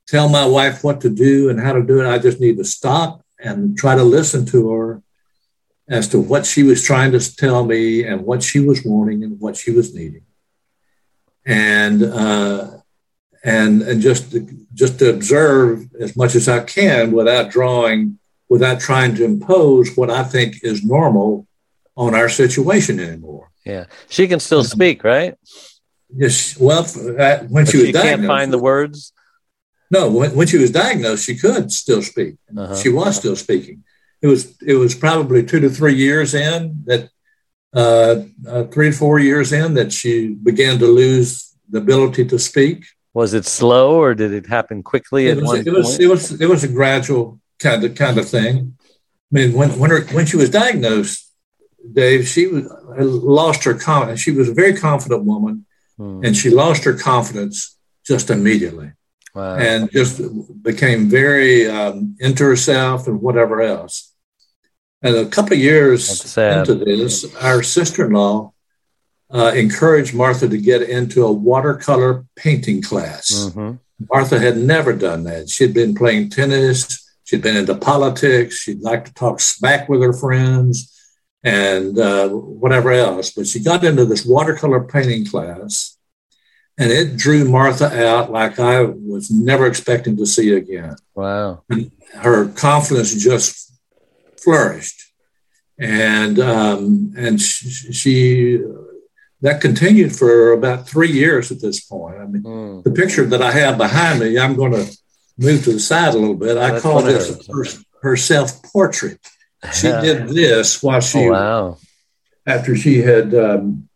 tell 0.07 0.29
my 0.29 0.47
wife 0.47 0.83
what 0.83 1.01
to 1.03 1.11
do 1.11 1.51
and 1.51 1.61
how 1.61 1.73
to 1.73 1.83
do 1.83 2.01
it. 2.01 2.07
I 2.07 2.19
just 2.19 2.41
need 2.41 2.57
to 2.59 2.65
stop 2.65 3.23
and 3.39 3.77
try 3.77 3.95
to 3.95 4.05
listen 4.05 4.47
to 4.47 4.71
her 4.71 5.03
as 5.89 6.09
to 6.09 6.21
what 6.21 6.47
she 6.47 6.63
was 6.63 6.83
trying 6.83 7.13
to 7.13 7.37
tell 7.37 7.65
me 7.65 8.05
and 8.05 8.25
what 8.25 8.43
she 8.43 8.61
was 8.61 8.85
wanting 8.85 9.25
and 9.25 9.41
what 9.41 9.57
she 9.57 9.71
was 9.71 9.95
needing. 9.95 10.25
And 11.45 12.03
uh, 12.03 12.79
and 13.43 13.83
and 13.83 14.01
just 14.01 14.31
to, 14.33 14.47
just 14.75 14.99
to 15.01 15.11
observe 15.11 15.89
as 15.99 16.17
much 16.17 16.35
as 16.35 16.49
I 16.49 16.61
can 16.61 17.13
without 17.13 17.51
drawing, 17.51 18.18
without 18.49 18.81
trying 18.81 19.15
to 19.17 19.25
impose 19.25 19.97
what 19.97 20.11
I 20.11 20.25
think 20.25 20.63
is 20.63 20.85
normal 20.85 21.47
on 21.97 22.15
our 22.15 22.29
situation 22.29 23.01
anymore. 23.01 23.51
Yeah, 23.65 23.85
she 24.09 24.29
can 24.29 24.41
still 24.41 24.65
speak, 24.65 25.05
right? 25.05 25.35
Yes. 26.15 26.57
Well, 26.59 26.81
uh, 26.81 27.39
when 27.49 27.65
but 27.65 27.71
she 27.71 27.79
was 27.79 27.87
she 27.87 27.93
diagnosed, 27.93 28.17
can't 28.17 28.27
find 28.27 28.53
the 28.53 28.59
words. 28.59 29.13
No, 29.91 30.11
when, 30.11 30.35
when 30.35 30.47
she 30.47 30.59
was 30.59 30.71
diagnosed, 30.71 31.25
she 31.25 31.37
could 31.37 31.71
still 31.73 32.03
speak. 32.03 32.37
Uh-huh. 32.57 32.77
She 32.77 32.89
was 32.89 33.17
still 33.17 33.37
speaking. 33.37 33.85
It 34.23 34.27
was 34.27 34.57
it 34.63 34.75
was 34.75 34.95
probably 34.95 35.43
two 35.45 35.61
to 35.61 35.71
three 35.71 35.95
years 35.95 36.35
in 36.35 36.83
that 36.87 37.11
uh, 37.75 38.23
uh, 38.47 38.65
three 38.65 38.91
to 38.91 38.97
four 38.97 39.19
years 39.19 39.53
in 39.53 39.75
that 39.75 39.93
she 39.93 40.35
began 40.35 40.79
to 40.79 40.87
lose 40.87 41.55
the 41.69 41.79
ability 41.79 42.25
to 42.27 42.39
speak. 42.39 42.87
Was 43.13 43.35
it 43.35 43.45
slow 43.45 44.01
or 44.01 44.15
did 44.15 44.33
it 44.33 44.47
happen 44.47 44.83
quickly? 44.83 45.29
It 45.29 45.41
was, 45.41 45.67
it 45.67 45.73
was, 45.73 45.99
it 45.99 46.07
was, 46.07 46.41
it 46.41 46.49
was 46.49 46.65
a 46.65 46.69
gradual 46.69 47.41
kind 47.59 47.85
of 47.85 47.95
kind 47.95 48.19
of 48.19 48.29
thing. 48.29 48.77
I 48.81 49.31
mean, 49.31 49.53
when 49.53 49.79
when 49.79 49.91
her, 49.91 50.03
when 50.13 50.27
she 50.27 50.37
was 50.37 50.51
diagnosed, 50.51 51.31
Dave, 51.93 52.27
she 52.27 52.47
was 52.47 52.65
lost 52.97 53.65
her 53.65 53.75
confidence. 53.75 54.21
She 54.21 54.33
was 54.33 54.49
a 54.49 54.55
very 54.55 54.75
confident 54.75 55.25
woman, 55.25 55.67
hmm. 55.97 56.25
and 56.25 56.37
she 56.37 56.51
lost 56.51 56.85
her 56.85 56.95
confidence 56.95 57.77
just 58.05 58.31
immediately, 58.31 58.93
wow. 59.35 59.57
and 59.57 59.91
just 59.93 60.21
became 60.63 61.09
very 61.09 61.69
um, 61.69 62.17
into 62.21 62.45
herself 62.45 63.07
and 63.07 63.21
whatever 63.21 63.61
else. 63.61 64.15
And 65.03 65.15
a 65.15 65.27
couple 65.27 65.53
of 65.53 65.61
years 65.61 66.37
into 66.37 66.75
this, 66.75 67.37
our 67.37 67.63
sister-in-law 67.63 68.53
uh, 69.31 69.53
encouraged 69.55 70.15
Martha 70.15 70.49
to 70.49 70.59
get 70.59 70.83
into 70.83 71.25
a 71.25 71.33
watercolor 71.33 72.25
painting 72.35 72.83
class. 72.83 73.31
Mm-hmm. 73.31 73.77
Martha 74.11 74.39
had 74.39 74.57
never 74.57 74.93
done 74.93 75.25
that. 75.25 75.51
She'd 75.51 75.75
been 75.75 75.95
playing 75.95 76.31
tennis, 76.31 77.08
she'd 77.29 77.43
been 77.43 77.59
into 77.59 77.75
politics, 77.75 78.57
she'd 78.57 78.81
like 78.81 79.05
to 79.05 79.13
talk 79.13 79.39
smack 79.39 79.87
with 79.87 80.01
her 80.01 80.15
friends 80.15 80.99
and 81.45 81.99
uh, 81.99 82.31
whatever 82.31 82.91
else. 82.91 83.31
But 83.33 83.47
she 83.47 83.61
got 83.61 83.85
into 83.85 84.07
this 84.07 84.25
watercolor 84.25 84.83
painting 84.85 85.27
class 85.27 85.99
and 86.79 86.91
it 86.91 87.19
drew 87.19 87.47
Martha 87.47 88.07
out 88.07 88.33
like 88.33 88.59
I 88.59 88.81
was 88.81 89.31
never 89.31 89.67
expecting 89.67 90.17
to 90.17 90.25
see 90.25 90.55
again. 90.55 90.97
Wow. 91.15 91.65
And 91.69 91.91
her 92.15 92.49
confidence 92.49 93.15
just 93.23 93.75
flourished. 94.43 95.03
And 95.79 96.41
um, 96.41 97.13
and 97.15 97.39
she, 97.41 97.93
she 97.93 98.65
that 99.43 99.61
continued 99.61 100.17
for 100.17 100.53
about 100.53 100.89
three 100.89 101.13
years 101.13 101.53
at 101.53 101.61
this 101.61 101.79
point. 101.79 102.17
I 102.17 102.27
mean, 102.27 102.43
mm. 102.43 102.85
the 102.85 102.91
picture 102.91 103.27
that 103.27 103.43
I 103.43 103.53
have 103.53 103.77
behind 103.77 104.19
me, 104.19 104.39
I'm 104.39 104.57
going 104.57 104.73
to 104.73 104.99
move 105.39 105.65
to 105.65 105.73
the 105.73 105.81
side 105.81 106.15
a 106.15 106.19
little 106.19 106.35
bit. 106.35 106.57
I 106.57 106.73
That's 106.73 106.83
call 106.83 107.03
this 107.03 107.47
her, 107.47 107.65
her 108.03 108.17
self 108.17 108.63
portrait. 108.65 109.19
She 109.73 109.89
did 109.89 110.29
this 110.29 110.83
while 110.83 111.01
she, 111.01 111.19
oh, 111.19 111.33
wow. 111.33 111.79
after 112.47 112.77
she 112.77 112.99
had. 112.99 113.35
Um, 113.35 113.89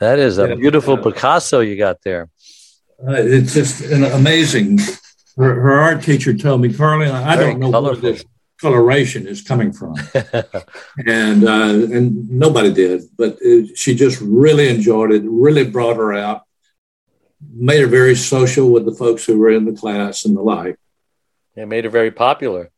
that 0.00 0.18
is 0.18 0.38
a 0.38 0.56
beautiful 0.56 0.94
uh, 0.94 1.02
Picasso 1.02 1.60
you 1.60 1.76
got 1.76 2.02
there. 2.02 2.28
Uh, 3.06 3.12
it's 3.12 3.54
just 3.54 3.80
an 3.82 4.04
amazing. 4.04 4.78
Her, 5.36 5.54
her, 5.54 5.80
art 5.80 6.02
teacher 6.02 6.34
told 6.34 6.60
me, 6.60 6.74
Carly, 6.74 7.06
I 7.06 7.36
Very 7.36 7.52
don't 7.52 7.60
know 7.60 7.70
colorful. 7.70 8.02
what 8.02 8.16
this 8.16 8.24
coloration 8.60 9.26
is 9.26 9.42
coming 9.42 9.72
from. 9.72 9.94
and 11.06 11.44
uh, 11.44 11.94
and 11.96 12.30
nobody 12.30 12.72
did, 12.72 13.02
but 13.16 13.38
it, 13.40 13.76
she 13.76 13.94
just 13.94 14.20
really 14.20 14.68
enjoyed 14.68 15.12
it. 15.12 15.22
Really 15.24 15.64
brought 15.64 15.96
her 15.96 16.12
out, 16.12 16.42
made 17.50 17.80
her 17.80 17.86
very 17.86 18.14
social 18.14 18.70
with 18.70 18.84
the 18.84 18.94
folks 18.94 19.24
who 19.24 19.38
were 19.38 19.50
in 19.50 19.64
the 19.64 19.72
class 19.72 20.24
and 20.24 20.36
the 20.36 20.42
like. 20.42 20.78
It 21.54 21.66
made 21.66 21.84
her 21.84 21.90
very 21.90 22.10
popular. 22.10 22.70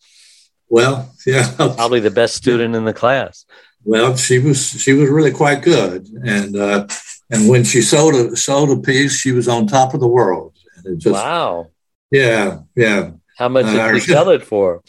Well, 0.69 1.13
yeah, 1.27 1.53
probably 1.57 2.01
the 2.01 2.11
best 2.11 2.35
student 2.35 2.75
in 2.75 2.85
the 2.85 2.93
class. 2.93 3.45
Well, 3.85 4.17
she 4.17 4.39
was 4.39 4.71
she 4.81 4.93
was 4.93 5.11
really 5.11 5.31
quite 5.31 5.63
good, 5.63 6.09
and 6.09 6.57
uh, 6.57 6.89
and 7.31 7.49
when 7.49 7.65
she 7.65 7.83
sold 7.83 8.15
a 8.15 8.37
sold 8.37 8.71
a 8.71 8.81
piece, 8.81 9.19
she 9.19 9.33
was 9.33 9.47
on 9.47 9.67
top 9.67 9.95
of 9.95 10.01
the 10.01 10.09
world. 10.09 10.57
Just, 10.97 11.15
wow. 11.15 11.71
Yeah, 12.11 12.61
yeah. 12.77 13.11
How 13.37 13.49
much 13.49 13.67
did 13.67 13.79
uh, 13.79 13.93
you 13.93 14.01
sell 14.01 14.31
it 14.31 14.45
for? 14.45 14.83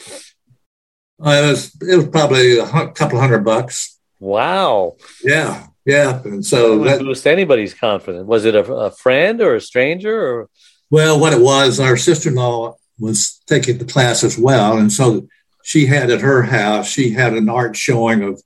Uh, 1.20 1.41
it 1.44 1.48
was 1.50 1.75
it 1.82 1.96
was 1.96 2.08
probably 2.08 2.60
a 2.60 2.91
couple 2.91 3.20
hundred 3.20 3.44
bucks. 3.44 4.00
Wow. 4.20 4.96
Yeah, 5.24 5.67
yeah. 5.85 6.21
And 6.23 6.45
so 6.45 6.83
that 6.83 6.99
boost 6.99 7.27
anybody's 7.27 7.73
confidence. 7.73 8.27
Was 8.27 8.45
it 8.45 8.55
a, 8.55 8.63
a 8.63 8.91
friend 8.91 9.41
or 9.41 9.55
a 9.55 9.61
stranger 9.61 10.27
or? 10.27 10.49
Well, 10.89 11.19
what 11.19 11.33
it 11.33 11.41
was, 11.41 11.79
our 11.79 11.97
sister-in-law 11.97 12.75
was 12.99 13.41
taking 13.47 13.77
the 13.77 13.85
class 13.85 14.23
as 14.23 14.37
well, 14.37 14.77
and 14.77 14.91
so 14.91 15.27
she 15.63 15.87
had 15.87 16.11
at 16.11 16.21
her 16.21 16.43
house. 16.43 16.87
She 16.87 17.09
had 17.11 17.33
an 17.33 17.49
art 17.49 17.75
showing 17.75 18.21
of 18.21 18.41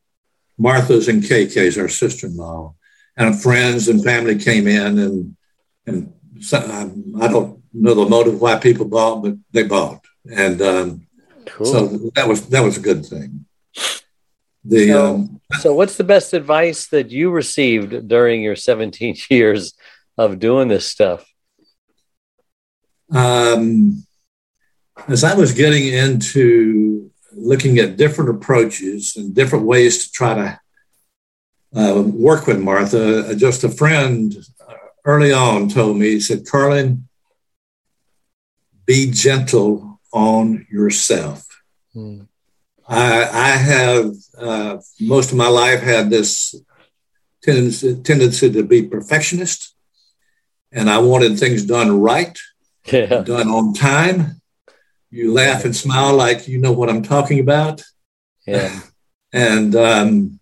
Martha's 0.57 1.09
and 1.09 1.21
KK's, 1.21 1.77
our 1.77 1.89
sister-in-law, 1.89 2.73
and 3.17 3.41
friends 3.41 3.89
and 3.89 4.03
family 4.03 4.37
came 4.37 4.67
in, 4.67 4.97
and 4.99 5.35
and 5.85 6.13
so, 6.39 6.59
um, 6.59 7.15
I 7.21 7.27
don't 7.27 7.61
know 7.73 7.93
the 7.93 8.09
motive 8.09 8.39
why 8.39 8.57
people 8.57 8.85
bought, 8.85 9.21
but 9.21 9.35
they 9.51 9.63
bought, 9.63 10.05
and 10.25 10.61
um, 10.61 11.07
Cool. 11.49 11.65
So 11.65 11.87
that 12.15 12.27
was 12.27 12.47
that 12.49 12.63
was 12.63 12.77
a 12.77 12.81
good 12.81 13.05
thing. 13.05 13.45
The 14.63 14.87
so, 14.87 15.05
um, 15.15 15.41
so, 15.59 15.73
what's 15.73 15.95
the 15.95 16.03
best 16.03 16.33
advice 16.33 16.87
that 16.87 17.11
you 17.11 17.31
received 17.31 18.07
during 18.07 18.41
your 18.41 18.55
17 18.55 19.15
years 19.29 19.73
of 20.17 20.39
doing 20.39 20.67
this 20.67 20.85
stuff? 20.85 21.25
Um, 23.11 24.05
as 25.07 25.23
I 25.23 25.33
was 25.33 25.53
getting 25.53 25.87
into 25.87 27.11
looking 27.31 27.77
at 27.79 27.97
different 27.97 28.29
approaches 28.29 29.15
and 29.15 29.33
different 29.33 29.65
ways 29.65 30.05
to 30.05 30.11
try 30.11 30.35
to 30.35 30.59
uh, 31.75 32.01
work 32.01 32.47
with 32.47 32.59
Martha, 32.59 33.35
just 33.35 33.63
a 33.63 33.69
friend 33.69 34.35
early 35.05 35.31
on 35.31 35.69
told 35.69 35.97
me, 35.97 36.09
he 36.09 36.19
said, 36.19 36.45
Carlen, 36.45 37.07
be 38.85 39.09
gentle 39.11 39.99
on 40.11 40.65
yourself. 40.69 41.45
Hmm. 41.93 42.23
I, 42.89 43.21
I, 43.21 43.49
have 43.49 44.15
uh, 44.37 44.77
most 44.99 45.31
of 45.31 45.37
my 45.37 45.47
life 45.47 45.81
had 45.81 46.09
this 46.09 46.55
tendency, 47.43 47.95
tendency 48.01 48.51
to 48.51 48.63
be 48.63 48.87
perfectionist, 48.87 49.75
and 50.71 50.89
I 50.89 50.97
wanted 50.97 51.37
things 51.37 51.65
done 51.65 52.01
right, 52.01 52.37
yeah. 52.91 53.21
done 53.21 53.47
on 53.47 53.73
time. 53.75 54.41
You 55.11 55.31
laugh 55.33 55.65
and 55.65 55.75
smile 55.75 56.15
like 56.15 56.47
you 56.47 56.57
know 56.57 56.71
what 56.71 56.89
I'm 56.89 57.03
talking 57.03 57.39
about. 57.39 57.83
Yeah, 58.47 58.79
and 59.33 59.75
um, 59.75 60.39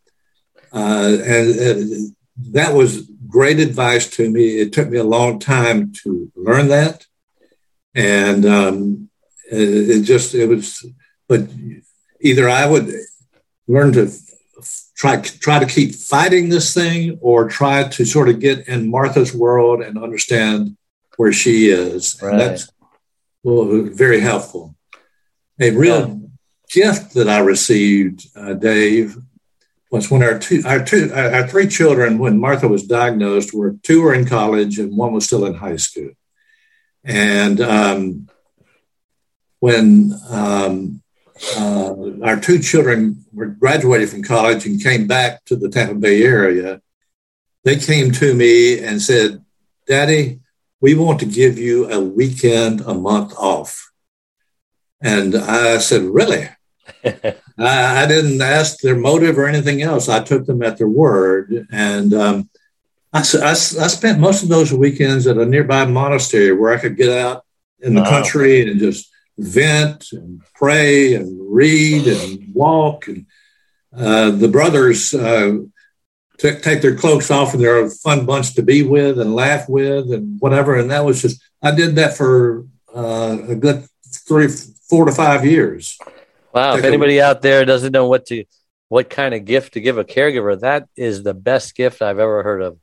uh, 0.71 1.17
and 1.25 1.59
uh, 1.59 2.07
that 2.51 2.73
was 2.73 3.09
great 3.27 3.59
advice 3.59 4.09
to 4.11 4.29
me. 4.29 4.59
It 4.59 4.71
took 4.71 4.89
me 4.89 4.97
a 4.97 5.03
long 5.03 5.39
time 5.39 5.91
to 6.03 6.31
learn 6.33 6.69
that, 6.69 7.05
and 7.93 8.45
um, 8.45 9.09
it 9.51 10.03
just 10.03 10.33
it 10.33 10.47
was 10.47 10.85
but 11.27 11.41
either 12.21 12.50
i 12.50 12.65
would 12.65 12.91
learn 13.67 13.91
to 13.91 14.12
try 14.95 15.21
try 15.21 15.59
to 15.59 15.65
keep 15.65 15.93
fighting 15.93 16.50
this 16.50 16.74
thing 16.74 17.17
or 17.21 17.47
try 17.47 17.88
to 17.88 18.05
sort 18.05 18.29
of 18.29 18.39
get 18.39 18.67
in 18.67 18.89
martha's 18.89 19.33
world 19.33 19.81
and 19.81 19.97
understand 19.97 20.77
where 21.17 21.33
she 21.33 21.69
is 21.69 22.19
right. 22.21 22.31
and 22.31 22.41
that's 22.41 22.71
well 23.43 23.65
very 23.93 24.19
helpful 24.19 24.75
a 25.59 25.71
real 25.71 26.07
yeah. 26.07 26.15
gift 26.69 27.13
that 27.13 27.29
i 27.29 27.39
received 27.39 28.27
uh, 28.36 28.53
dave 28.53 29.17
was 29.89 30.12
when 30.12 30.24
our 30.24 30.38
two, 30.38 30.62
our 30.65 30.83
two, 30.83 31.12
our 31.13 31.47
three 31.47 31.67
children, 31.67 32.17
when 32.17 32.39
Martha 32.39 32.67
was 32.67 32.83
diagnosed, 32.83 33.53
were 33.53 33.75
two 33.83 34.01
were 34.01 34.13
in 34.13 34.25
college 34.25 34.79
and 34.79 34.95
one 34.97 35.13
was 35.13 35.25
still 35.25 35.45
in 35.45 35.53
high 35.53 35.77
school. 35.77 36.12
And 37.03 37.62
um, 37.62 38.29
when 39.59 40.13
um, 40.29 41.01
uh, 41.58 41.96
our 42.24 42.39
two 42.39 42.60
children 42.60 43.25
were 43.34 43.48
graduated 43.48 44.10
from 44.10 44.24
college 44.24 44.65
and 44.65 44.82
came 44.82 45.08
back 45.08 45.46
to 45.46 45.56
the 45.56 45.70
Tampa 45.70 45.96
Bay 45.96 46.24
area, 46.24 46.82
they 47.63 47.77
came 47.77 48.12
to 48.13 48.34
me 48.34 48.79
and 48.79 49.01
said, 49.01 49.44
Daddy, 49.88 50.39
we 50.82 50.96
want 50.96 51.20
to 51.20 51.25
give 51.25 51.58
you 51.58 51.89
a 51.89 52.00
weekend 52.00 52.82
a 52.82 52.94
month 52.94 53.34
off. 53.38 53.91
And 55.01 55.36
I 55.36 55.77
said, 55.79 56.03
Really? 56.03 56.50
I, 57.03 57.34
I, 57.58 58.06
didn't 58.06 58.41
ask 58.41 58.79
their 58.79 58.96
motive 58.96 59.38
or 59.38 59.46
anything 59.48 59.82
else. 59.82 60.08
I 60.08 60.24
took 60.24 60.46
them 60.46 60.63
at 60.63 60.77
their 60.77 60.88
word. 60.88 61.67
And 61.72 62.13
um, 62.13 62.50
I, 63.12 63.20
I, 63.20 63.50
I, 63.51 63.53
spent 63.53 64.20
most 64.20 64.44
of 64.44 64.50
those 64.50 64.72
weekends 64.72 65.27
at 65.27 65.38
a 65.38 65.46
nearby 65.46 65.86
monastery 65.86 66.53
where 66.53 66.74
I 66.74 66.79
could 66.79 66.96
get 66.96 67.10
out 67.10 67.44
in 67.79 67.94
the 67.94 68.01
wow. 68.01 68.10
country 68.10 68.70
and 68.70 68.79
just 68.79 69.10
vent 69.38 70.12
and 70.12 70.41
pray 70.56 71.13
and 71.13 71.39
read 71.53 72.08
and 72.08 72.53
walk. 72.53 73.08
And 73.08 73.25
uh, 73.96 74.32
the 74.32 74.48
brothers 74.48 75.13
uh, 75.13 75.60
t- 76.39 76.60
take 76.60 76.82
their 76.82 76.96
cloaks 76.96 77.29
off 77.29 77.53
and 77.53 77.62
they're 77.62 77.86
a 77.86 77.89
fun 77.89 78.25
bunch 78.25 78.56
to 78.56 78.63
be 78.63 78.84
with 78.84 79.20
and 79.20 79.36
laugh 79.36 79.70
with 79.70 80.12
and 80.12 80.39
whatever. 80.39 80.75
And 80.75 80.89
that 80.89 81.06
was 81.06 81.22
just, 81.22 81.41
I 81.62 81.72
did 81.72 81.96
that 81.96 82.17
for 82.17 82.65
uh, 82.96 83.38
a 83.48 83.56
good 83.56 83.86
three, 84.27 84.48
four 84.48 85.06
to 85.06 85.12
five 85.12 85.46
years. 85.46 85.98
Wow. 86.53 86.72
Take 86.72 86.79
if 86.79 86.86
anybody 86.86 87.20
a- 87.20 87.27
out 87.27 87.41
there 87.41 87.63
doesn't 87.63 87.91
know 87.91 88.08
what 88.08 88.25
to, 88.27 88.44
what 88.89 89.10
kind 89.10 89.36
of 89.36 89.46
gift 89.46 89.74
to 89.74 89.82
give 89.82 89.98
a 89.98 90.06
caregiver, 90.06 90.60
that 90.62 90.88
is 90.96 91.22
the 91.22 91.34
best 91.34 91.75
gift 91.75 92.01
I've 92.01 92.20
ever 92.20 92.41
heard 92.41 92.62
of. 92.62 92.79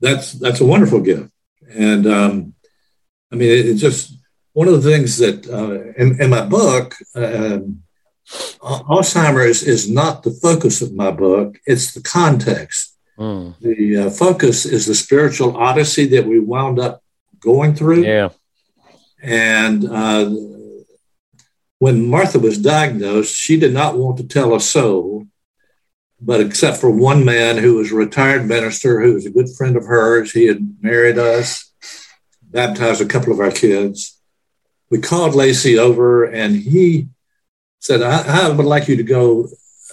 That's, 0.00 0.32
that's 0.32 0.60
a 0.60 0.66
wonderful 0.66 1.00
gift. 1.00 1.30
And, 1.70 2.06
um, 2.06 2.54
I 3.30 3.36
mean, 3.36 3.50
it, 3.50 3.66
it 3.66 3.74
just, 3.74 4.14
one 4.52 4.68
of 4.68 4.82
the 4.82 4.90
things 4.90 5.18
that 5.18 5.48
uh, 5.48 5.92
in, 6.00 6.20
in, 6.20 6.30
my 6.30 6.44
book, 6.44 6.94
um, 7.14 7.82
Alzheimer's 8.60 9.62
is 9.62 9.90
not 9.90 10.22
the 10.22 10.30
focus 10.30 10.82
of 10.82 10.92
my 10.92 11.10
book, 11.10 11.58
it's 11.66 11.94
the 11.94 12.02
context. 12.02 12.96
Mm. 13.18 13.58
The 13.60 13.96
uh, 13.96 14.10
focus 14.10 14.64
is 14.66 14.86
the 14.86 14.94
spiritual 14.94 15.56
odyssey 15.56 16.06
that 16.08 16.26
we 16.26 16.38
wound 16.38 16.78
up 16.78 17.02
going 17.40 17.74
through. 17.74 18.04
Yeah. 18.04 18.30
And 19.22 19.88
uh, 19.88 20.30
when 21.78 22.08
Martha 22.08 22.38
was 22.38 22.58
diagnosed, 22.58 23.34
she 23.34 23.58
did 23.58 23.72
not 23.72 23.96
want 23.96 24.18
to 24.18 24.26
tell 24.26 24.54
a 24.54 24.60
soul, 24.60 25.26
but 26.20 26.40
except 26.40 26.78
for 26.78 26.90
one 26.90 27.24
man 27.24 27.58
who 27.58 27.76
was 27.76 27.90
a 27.90 27.96
retired 27.96 28.46
minister 28.46 29.00
who 29.00 29.14
was 29.14 29.26
a 29.26 29.30
good 29.30 29.48
friend 29.56 29.76
of 29.76 29.86
hers. 29.86 30.32
He 30.32 30.46
had 30.46 30.76
married 30.80 31.18
us, 31.18 31.72
baptized 32.42 33.00
a 33.00 33.06
couple 33.06 33.32
of 33.32 33.40
our 33.40 33.50
kids 33.50 34.21
we 34.92 34.98
called 34.98 35.34
Lacey 35.34 35.78
over 35.78 36.24
and 36.24 36.54
he 36.54 37.08
said, 37.80 38.02
I, 38.02 38.44
I, 38.44 38.50
would 38.50 38.66
like 38.66 38.88
you 38.88 38.96
to 38.96 39.02
go. 39.02 39.48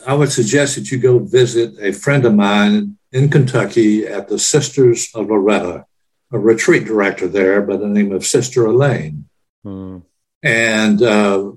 I 0.06 0.14
would 0.14 0.30
suggest 0.30 0.76
that 0.76 0.92
you 0.92 0.98
go 0.98 1.20
visit 1.20 1.74
a 1.80 1.94
friend 1.94 2.26
of 2.26 2.36
mine 2.36 2.98
in 3.14 3.30
Kentucky 3.30 4.06
at 4.06 4.28
the 4.28 4.38
Sisters 4.38 5.10
of 5.16 5.28
Loretto, 5.28 5.86
a 6.34 6.38
retreat 6.38 6.84
director 6.84 7.30
there 7.30 7.62
by 7.62 7.78
the 7.78 7.88
name 7.88 8.12
of 8.12 8.26
Sister 8.26 8.66
Elaine. 8.66 9.30
Hmm. 9.64 10.00
And 10.44 11.02
uh, 11.02 11.54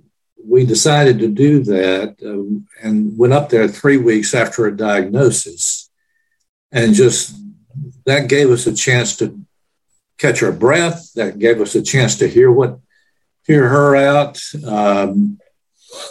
we 0.47 0.65
decided 0.65 1.19
to 1.19 1.29
do 1.29 1.65
that 1.65 2.17
um, 2.25 2.69
and 2.81 3.19
went 3.19 3.33
up 3.33 3.49
there 3.49 3.67
three 3.67 3.97
weeks 3.97 4.35
after 4.35 4.67
a 4.67 4.77
diagnosis. 4.77 5.91
And 6.71 6.95
just 6.95 7.35
that 8.07 8.29
gave 8.29 8.53
us 8.53 8.69
a 8.69 8.73
chance 8.73 9.17
to 9.17 9.37
catch 10.19 10.45
our 10.45 10.53
breath. 10.53 11.13
That 11.15 11.41
gave 11.41 11.61
us 11.61 11.75
a 11.75 11.83
chance 11.83 12.15
to 12.19 12.29
hear 12.29 12.53
what 12.53 12.79
hear 13.47 13.69
her 13.69 13.97
out. 13.97 14.41
Um, 14.67 15.39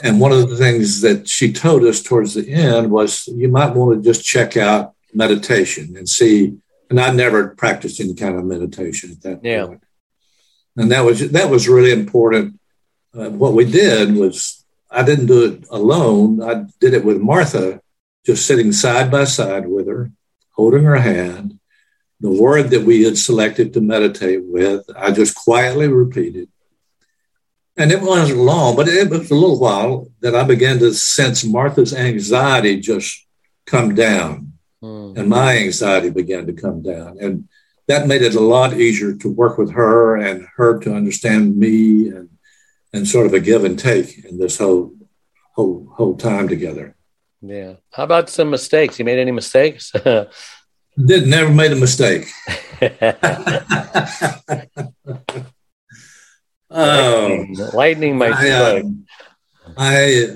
and 0.04 0.20
one 0.20 0.32
of 0.32 0.50
the 0.50 0.58
things 0.58 1.02
that 1.02 1.28
she 1.28 1.52
told 1.52 1.84
us 1.84 2.02
towards 2.02 2.34
the 2.34 2.52
end 2.52 2.92
was 2.92 3.28
you 3.28 3.48
might 3.48 3.74
want 3.76 3.98
to 3.98 4.10
just 4.10 4.24
check 4.24 4.58
out 4.58 4.94
meditation 5.14 5.96
and 5.98 6.08
see. 6.08 6.58
And 6.90 7.00
I 7.00 7.12
never 7.12 7.50
practiced 7.50 8.00
any 8.00 8.14
kind 8.14 8.38
of 8.38 8.46
meditation 8.46 9.12
at 9.12 9.22
that 9.22 9.44
yeah. 9.44 9.66
point. 9.66 9.84
And 10.78 10.92
that 10.92 11.04
was 11.04 11.32
that 11.32 11.50
was 11.50 11.68
really 11.68 11.92
important. 11.92 12.60
Uh, 13.14 13.30
what 13.30 13.54
we 13.54 13.66
did 13.66 14.16
was 14.16 14.64
I 14.90 15.04
didn't 15.04 15.26
do 15.26 15.46
it 15.46 15.66
alone. 15.70 16.42
I 16.42 16.66
did 16.80 16.94
it 16.94 17.04
with 17.04 17.20
Martha, 17.20 17.82
just 18.26 18.46
sitting 18.46 18.72
side 18.72 19.12
by 19.12 19.26
side 19.26 19.68
with 19.68 19.88
her, 19.88 20.12
holding 20.52 20.84
her 20.84 20.98
hand. 20.98 21.60
The 22.20 22.32
word 22.32 22.70
that 22.70 22.84
we 22.84 23.04
had 23.04 23.18
selected 23.18 23.74
to 23.74 23.82
meditate 23.82 24.44
with, 24.44 24.86
I 24.96 25.12
just 25.12 25.36
quietly 25.36 25.88
repeated 25.88 26.50
and 27.82 27.92
it 27.92 28.02
wasn't 28.02 28.40
long, 28.40 28.76
but 28.76 28.88
it 28.88 29.10
was 29.10 29.32
a 29.32 29.36
little 29.36 29.60
while 29.60 30.08
that 30.20 30.36
I 30.36 30.44
began 30.44 30.78
to 30.80 30.94
sense 30.94 31.44
Martha's 31.44 31.96
anxiety 31.96 32.80
just 32.80 33.26
come 33.66 33.96
down. 33.96 34.54
Mm. 34.84 35.18
And 35.18 35.30
my 35.30 35.58
anxiety 35.58 36.12
began 36.12 36.46
to 36.46 36.54
come 36.54 36.84
down. 36.84 37.18
And 37.20 37.50
that 37.88 38.08
made 38.08 38.22
it 38.22 38.36
a 38.36 38.40
lot 38.40 38.74
easier 38.74 39.16
to 39.16 39.32
work 39.32 39.58
with 39.58 39.72
her 39.72 40.16
and 40.16 40.48
her 40.58 40.78
to 40.80 40.94
understand 40.94 41.58
me 41.58 42.10
and, 42.10 42.30
and 42.94 43.08
sort 43.08 43.26
of 43.26 43.34
a 43.34 43.40
give 43.40 43.66
and 43.66 43.80
take 43.80 44.26
in 44.26 44.38
this 44.38 44.60
whole 44.60 44.94
whole 45.54 45.88
whole 45.92 46.16
time 46.16 46.48
together. 46.48 46.96
Yeah. 47.42 47.74
How 47.92 48.04
about 48.04 48.30
some 48.30 48.52
mistakes? 48.52 49.00
You 49.00 49.06
made 49.06 49.20
any 49.20 49.32
mistakes? 49.32 49.92
Did 51.06 51.28
never 51.28 51.52
made 51.52 51.72
a 51.72 51.76
mistake. 51.76 52.28
lightning, 56.72 57.58
oh, 57.60 57.70
lightning 57.74 58.18
my 58.18 58.28
I, 58.28 58.50
uh, 58.50 58.82
I 59.78 60.28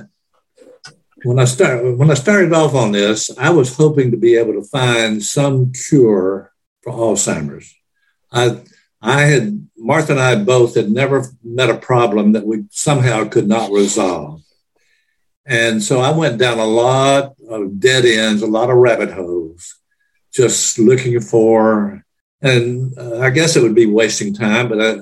when 1.24 1.39
I 1.39 1.45
start 1.45 1.98
when 1.98 2.12
I 2.12 2.13
started 2.13 2.54
off 2.54 2.76
on 2.76 2.91
this, 2.91 3.32
I 3.38 3.50
was 3.50 3.76
hoping 3.76 4.12
to 4.12 4.17
be 4.17 4.36
able 4.36 4.54
to 4.54 4.63
find 4.63 5.24
some 5.24 5.71
cure 5.71 6.52
for 6.82 6.93
Alzheimer's. 6.93 7.74
I 8.32 8.62
I 9.02 9.21
had 9.24 9.67
Martha 9.78 10.13
and 10.13 10.21
I 10.21 10.36
both 10.36 10.76
had 10.76 10.89
never 10.89 11.26
met 11.43 11.69
a 11.69 11.78
problem 11.78 12.34
that 12.34 12.45
we 12.45 12.65
somehow 12.69 13.26
could 13.26 13.48
not 13.48 13.71
resolve. 13.71 14.41
And 15.45 15.84
so 15.84 16.00
I 16.00 16.10
went 16.10 16.39
down 16.39 16.58
a 16.58 16.65
lot 16.65 17.36
of 17.48 17.80
dead 17.80 18.06
ends, 18.06 18.41
a 18.41 18.48
lot 18.48 18.71
of 18.71 18.78
rabbit 18.78 19.12
holes, 19.12 19.76
just 20.34 20.80
looking 20.80 21.19
for, 21.21 22.04
and 22.41 22.98
uh, 22.98 23.19
I 23.19 23.30
guess 23.30 23.56
it 23.56 23.62
would 23.62 23.76
be 23.76 23.86
wasting 23.86 24.34
time, 24.34 24.69
but 24.69 24.82
I, 24.82 24.98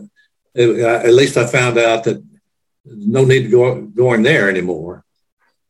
it, 0.55 0.79
at 0.79 1.13
least 1.13 1.37
I 1.37 1.45
found 1.47 1.77
out 1.77 2.03
that 2.03 2.23
no 2.85 3.25
need 3.25 3.43
to 3.43 3.49
go 3.49 3.81
going 3.81 4.23
there 4.23 4.49
anymore. 4.49 5.03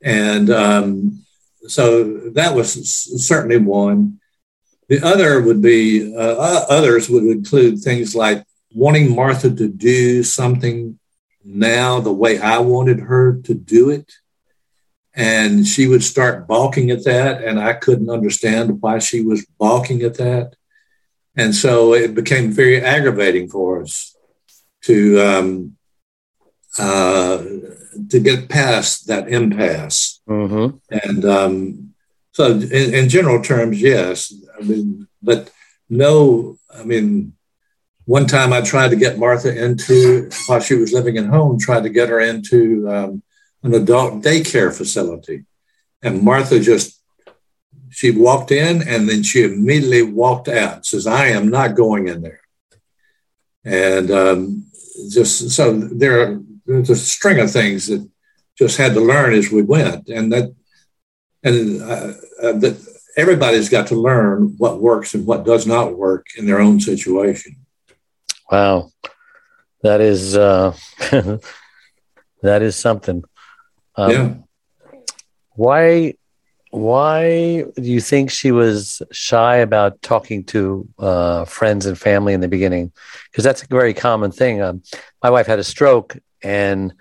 And 0.01 0.49
um, 0.49 1.23
so 1.67 2.29
that 2.31 2.55
was 2.55 2.73
certainly 3.25 3.57
one. 3.57 4.19
The 4.89 5.01
other 5.01 5.41
would 5.41 5.61
be 5.61 6.13
uh, 6.15 6.65
others 6.69 7.09
would 7.09 7.23
include 7.23 7.79
things 7.79 8.15
like 8.15 8.43
wanting 8.73 9.15
Martha 9.15 9.49
to 9.49 9.67
do 9.67 10.23
something 10.23 10.99
now 11.43 11.99
the 11.99 12.11
way 12.11 12.39
I 12.39 12.59
wanted 12.59 12.99
her 12.99 13.37
to 13.43 13.53
do 13.53 13.89
it. 13.89 14.11
And 15.15 15.65
she 15.65 15.87
would 15.87 16.03
start 16.03 16.47
balking 16.47 16.89
at 16.89 17.05
that, 17.05 17.43
and 17.43 17.59
I 17.59 17.73
couldn't 17.73 18.09
understand 18.09 18.81
why 18.81 18.97
she 18.97 19.21
was 19.21 19.45
balking 19.59 20.01
at 20.01 20.15
that. 20.15 20.55
And 21.35 21.53
so 21.55 21.93
it 21.93 22.15
became 22.15 22.51
very 22.51 22.81
aggravating 22.81 23.47
for 23.47 23.83
us 23.83 24.12
to 24.83 25.21
um, 25.21 25.77
uh, 26.79 27.43
to 28.09 28.19
get 28.19 28.49
past 28.49 29.07
that 29.07 29.29
impasse. 29.29 30.19
Mm-hmm. 30.27 30.77
And 30.89 31.25
um, 31.25 31.93
so, 32.31 32.51
in, 32.51 32.93
in, 32.93 33.09
general 33.09 33.41
terms, 33.41 33.81
yes. 33.81 34.33
I 34.57 34.63
mean, 34.63 35.07
but 35.21 35.51
no. 35.89 36.57
I 36.73 36.83
mean, 36.83 37.33
one 38.05 38.25
time 38.25 38.51
I 38.51 38.61
tried 38.61 38.89
to 38.89 38.95
get 38.95 39.19
Martha 39.19 39.55
into 39.55 40.29
while 40.47 40.59
she 40.59 40.75
was 40.75 40.91
living 40.91 41.17
at 41.17 41.27
home, 41.27 41.59
tried 41.59 41.83
to 41.83 41.89
get 41.89 42.09
her 42.09 42.19
into 42.19 42.89
um, 42.89 43.23
an 43.61 43.73
adult 43.75 44.23
daycare 44.23 44.75
facility, 44.75 45.45
and 46.01 46.23
Martha 46.23 46.59
just 46.59 46.99
she 47.91 48.09
walked 48.09 48.51
in 48.51 48.81
and 48.87 49.07
then 49.07 49.21
she 49.21 49.43
immediately 49.43 50.01
walked 50.01 50.47
out. 50.47 50.85
Says, 50.85 51.05
"I 51.05 51.27
am 51.27 51.49
not 51.49 51.75
going 51.75 52.07
in 52.07 52.23
there." 52.23 52.41
And 53.63 54.11
um, 54.11 54.65
just 55.09 55.51
so 55.51 55.73
there 55.73 56.39
there's 56.65 56.89
a 56.89 56.95
string 56.95 57.39
of 57.39 57.51
things 57.51 57.87
that 57.87 58.07
just 58.57 58.77
had 58.77 58.93
to 58.93 59.01
learn 59.01 59.33
as 59.33 59.51
we 59.51 59.61
went, 59.61 60.07
and 60.09 60.31
that 60.31 60.53
and 61.43 61.81
uh, 61.81 62.13
uh, 62.41 62.53
that 62.59 62.77
everybody's 63.17 63.69
got 63.69 63.87
to 63.87 63.95
learn 63.95 64.55
what 64.57 64.81
works 64.81 65.13
and 65.13 65.25
what 65.25 65.45
does 65.45 65.67
not 65.67 65.97
work 65.97 66.27
in 66.37 66.45
their 66.45 66.59
own 66.59 66.79
situation. 66.79 67.55
Wow, 68.51 68.91
that 69.81 70.01
is 70.01 70.37
uh, 70.37 70.75
that 72.41 72.61
is 72.61 72.75
something. 72.75 73.23
Um, 73.95 74.11
yeah. 74.11 74.33
Why 75.55 76.15
why 76.73 77.65
do 77.75 77.83
you 77.83 78.01
think 78.01 78.31
she 78.31 78.51
was 78.51 79.03
shy 79.11 79.57
about 79.57 80.01
talking 80.01 80.43
to 80.45 80.89
uh, 80.97 81.45
friends 81.45 81.85
and 81.85 81.95
family 81.99 82.33
in 82.33 82.41
the 82.41 82.47
beginning? 82.47 82.91
Because 83.29 83.43
that's 83.43 83.61
a 83.61 83.67
very 83.67 83.93
common 83.93 84.31
thing. 84.31 84.59
Um, 84.59 84.81
my 85.21 85.29
wife 85.29 85.45
had 85.45 85.59
a 85.59 85.63
stroke, 85.63 86.17
and 86.41 86.91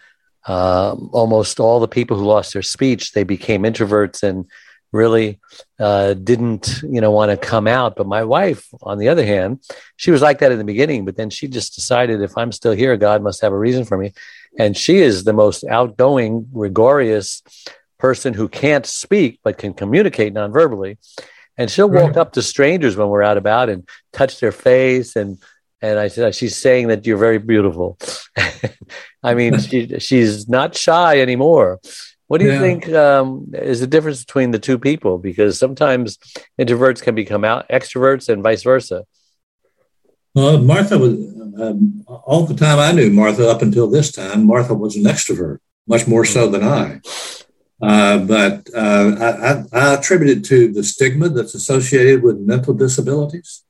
uh, 0.47 0.95
almost 1.13 1.59
all 1.59 1.81
the 1.81 1.89
people 1.89 2.19
who 2.19 2.25
lost 2.25 2.53
their 2.53 2.63
speech 2.63 3.13
they 3.13 3.25
became 3.25 3.63
introverts 3.63 4.23
and 4.23 4.45
really 4.93 5.41
uh, 5.79 6.13
didn't 6.15 6.83
you 6.83 7.01
know 7.01 7.11
want 7.11 7.31
to 7.31 7.39
come 7.39 7.67
out. 7.67 7.97
But 7.97 8.07
my 8.07 8.25
wife, 8.25 8.69
on 8.83 8.99
the 8.99 9.09
other 9.09 9.25
hand, 9.25 9.61
she 9.97 10.11
was 10.11 10.21
like 10.21 10.41
that 10.41 10.53
in 10.53 10.59
the 10.59 10.65
beginning, 10.65 11.07
but 11.07 11.17
then 11.17 11.31
she 11.31 11.49
just 11.49 11.75
decided 11.75 12.21
if 12.21 12.37
I'm 12.37 12.53
still 12.53 12.73
here, 12.73 12.99
God 12.99 13.23
must 13.23 13.41
have 13.41 13.55
a 13.55 13.59
reason 13.59 13.87
for 13.87 13.97
me, 13.97 14.13
and 14.59 14.77
she 14.77 14.99
is 14.99 15.25
the 15.25 15.33
most 15.33 15.65
outgoing, 15.65 16.47
gregarious 16.53 17.43
person 18.03 18.35
who 18.35 18.49
can't 18.49 18.85
speak 18.85 19.39
but 19.45 19.57
can 19.57 19.73
communicate 19.73 20.33
non-verbally 20.33 20.99
and 21.57 21.71
she'll 21.71 21.89
walk 21.89 22.09
right. 22.09 22.17
up 22.17 22.33
to 22.33 22.43
strangers 22.43 22.97
when 22.97 23.09
we're 23.09 23.23
out 23.23 23.37
about 23.37 23.69
and 23.69 23.89
touch 24.13 24.41
their 24.41 24.51
face 24.51 25.15
and 25.15 25.39
and 25.81 25.99
I 25.99 26.09
said 26.09 26.35
she's 26.35 26.57
saying 26.57 26.89
that 26.89 27.07
you're 27.07 27.19
very 27.19 27.39
beautiful. 27.39 27.99
I 29.23 29.35
mean, 29.35 29.59
she 29.59 29.99
she's 29.99 30.49
not 30.49 30.77
shy 30.77 31.21
anymore. 31.21 31.81
What 32.29 32.39
do 32.39 32.47
you 32.47 32.53
yeah. 32.53 32.61
think 32.61 32.89
um, 32.91 33.51
is 33.53 33.81
the 33.81 33.89
difference 33.89 34.25
between 34.25 34.53
the 34.53 34.61
two 34.61 34.79
people? 34.79 35.19
Because 35.19 35.59
sometimes 35.59 36.19
introverts 36.59 37.03
can 37.03 37.17
become 37.17 37.45
out 37.45 37.69
extroverts 37.69 38.29
and 38.29 38.45
vice 38.45 38.63
versa. 38.63 39.05
Well, 40.35 40.61
Martha 40.61 40.99
was 40.99 41.15
um, 41.61 42.05
all 42.07 42.47
the 42.47 42.55
time 42.55 42.79
I 42.79 42.93
knew 42.93 43.11
Martha 43.11 43.51
up 43.51 43.61
until 43.61 43.89
this 43.91 44.13
time. 44.13 44.47
Martha 44.47 44.75
was 44.75 44.95
an 44.97 45.05
extrovert, 45.05 45.59
much 45.89 46.07
more 46.07 46.25
so 46.25 46.49
than 46.49 46.63
I. 46.63 47.01
Uh, 47.83 48.19
but 48.19 48.69
uh, 48.77 49.65
I, 49.73 49.77
I, 49.77 49.95
attribute 49.95 50.39
it 50.39 50.45
to 50.45 50.73
the 50.73 50.85
stigma 50.85 51.29
that's 51.29 51.57
associated 51.57 52.23
with 52.23 52.39
mental 52.39 52.75
disabilities. 52.75 53.65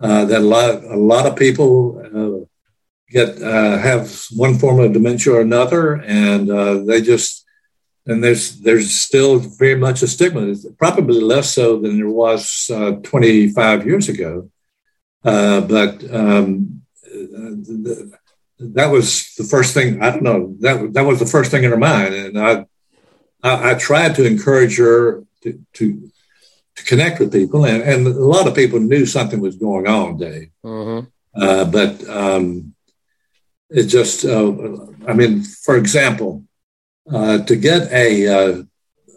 Uh, 0.00 0.24
that 0.24 0.40
a 0.40 0.44
lot, 0.44 0.82
a 0.84 0.96
lot 0.96 1.26
of 1.26 1.36
people 1.36 2.00
uh, 2.06 2.46
get 3.10 3.42
uh, 3.42 3.76
have 3.76 4.10
one 4.34 4.58
form 4.58 4.80
of 4.80 4.94
dementia 4.94 5.34
or 5.34 5.42
another, 5.42 5.96
and 5.96 6.88
they 6.88 7.02
just 7.02 7.44
and 8.06 8.24
there's 8.24 8.60
there's 8.60 8.94
still 8.94 9.40
very 9.40 9.76
much 9.76 10.02
a 10.02 10.06
stigma. 10.06 10.54
Probably 10.78 11.20
less 11.20 11.52
so 11.52 11.78
than 11.78 11.98
there 11.98 12.08
was 12.08 12.70
25 13.02 13.86
years 13.86 14.08
ago, 14.08 14.48
but 15.22 16.02
um, 16.14 16.80
the, 17.02 18.10
that 18.58 18.86
was 18.86 19.34
the 19.34 19.44
first 19.44 19.74
thing. 19.74 20.00
I 20.02 20.10
don't 20.12 20.22
know. 20.22 20.56
That 20.60 20.94
that 20.94 21.04
was 21.04 21.18
the 21.18 21.26
first 21.26 21.50
thing 21.50 21.64
in 21.64 21.70
her 21.70 21.76
mind, 21.76 22.14
and 22.14 22.38
I 22.38 22.64
I, 23.42 23.70
I 23.70 23.74
tried 23.74 24.14
to 24.16 24.26
encourage 24.26 24.78
her 24.78 25.24
to, 25.42 25.64
to, 25.74 26.10
to 26.76 26.84
connect 26.84 27.20
with 27.20 27.32
people, 27.32 27.64
and, 27.64 27.82
and, 27.82 28.06
a 28.06 28.10
lot 28.10 28.46
of 28.46 28.54
people 28.54 28.80
knew 28.80 29.06
something 29.06 29.40
was 29.40 29.56
going 29.56 29.86
on, 29.86 30.16
Dave. 30.16 30.50
Mm-hmm. 30.64 31.06
Uh, 31.40 31.64
but 31.64 32.08
um, 32.08 32.74
it 33.70 33.84
just, 33.84 34.24
uh, 34.24 34.52
I 35.06 35.12
mean, 35.12 35.42
for 35.42 35.76
example, 35.76 36.44
uh, 37.12 37.38
to 37.44 37.56
get 37.56 37.90
a, 37.92 38.26
uh, 38.26 38.62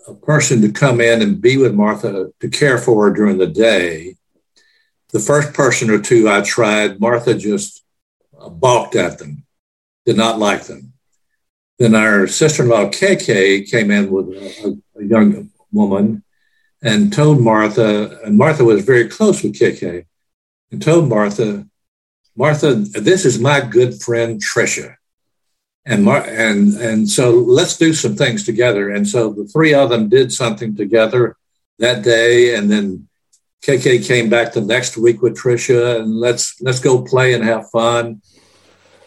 a 0.08 0.14
person 0.16 0.62
to 0.62 0.72
come 0.72 1.02
in 1.02 1.22
and 1.22 1.42
be 1.42 1.58
with 1.58 1.74
Martha 1.74 2.32
to 2.40 2.50
care 2.50 2.78
for 2.78 3.08
her 3.08 3.14
during 3.14 3.38
the 3.38 3.48
day, 3.48 4.16
the 5.12 5.20
first 5.20 5.54
person 5.54 5.90
or 5.90 6.00
two 6.00 6.30
I 6.30 6.42
tried, 6.42 7.00
Martha 7.00 7.34
just 7.34 7.84
balked 8.50 8.96
at 8.96 9.20
them, 9.20 9.44
did 10.06 10.18
not 10.18 10.40
like 10.40 10.64
them. 10.64 10.94
Then 11.82 11.96
our 11.96 12.28
sister-in-law 12.28 12.92
KK 12.92 13.68
came 13.68 13.90
in 13.90 14.12
with 14.12 14.28
a, 14.28 14.80
a, 15.00 15.04
young 15.04 15.50
woman 15.72 16.24
and 16.84 17.12
told 17.12 17.42
Martha, 17.42 18.20
and 18.24 18.38
Martha 18.38 18.64
was 18.64 18.86
very 18.86 19.10
close 19.10 19.42
with 19.42 19.56
KK, 19.56 20.06
and 20.72 20.80
told 20.80 21.10
Martha, 21.10 21.66
Martha, 22.36 22.76
this 22.76 23.26
is 23.26 23.40
my 23.40 23.62
good 23.62 24.00
friend 24.00 24.40
Trisha. 24.40 24.94
And, 25.84 26.04
Mar- 26.04 26.24
and, 26.28 26.76
and 26.76 27.10
so 27.10 27.32
let's 27.32 27.78
do 27.78 27.96
some 27.96 28.16
things 28.16 28.46
together. 28.46 28.92
And 28.92 29.10
so 29.10 29.34
the 29.34 29.46
three 29.46 29.74
of 29.74 29.90
them 29.90 30.08
did 30.08 30.32
something 30.32 30.76
together 30.76 31.36
that 31.80 32.04
day. 32.04 32.54
And 32.54 32.70
then 32.70 33.08
KK 33.64 34.06
came 34.08 34.30
back 34.30 34.54
the 34.54 34.62
next 34.62 34.98
week 34.98 35.24
with 35.24 35.36
Trisha 35.36 36.00
and 36.00 36.16
let's, 36.16 36.62
let's 36.62 36.80
go 36.80 37.02
play 37.02 37.34
and 37.34 37.44
have 37.44 37.72
fun. 37.72 38.22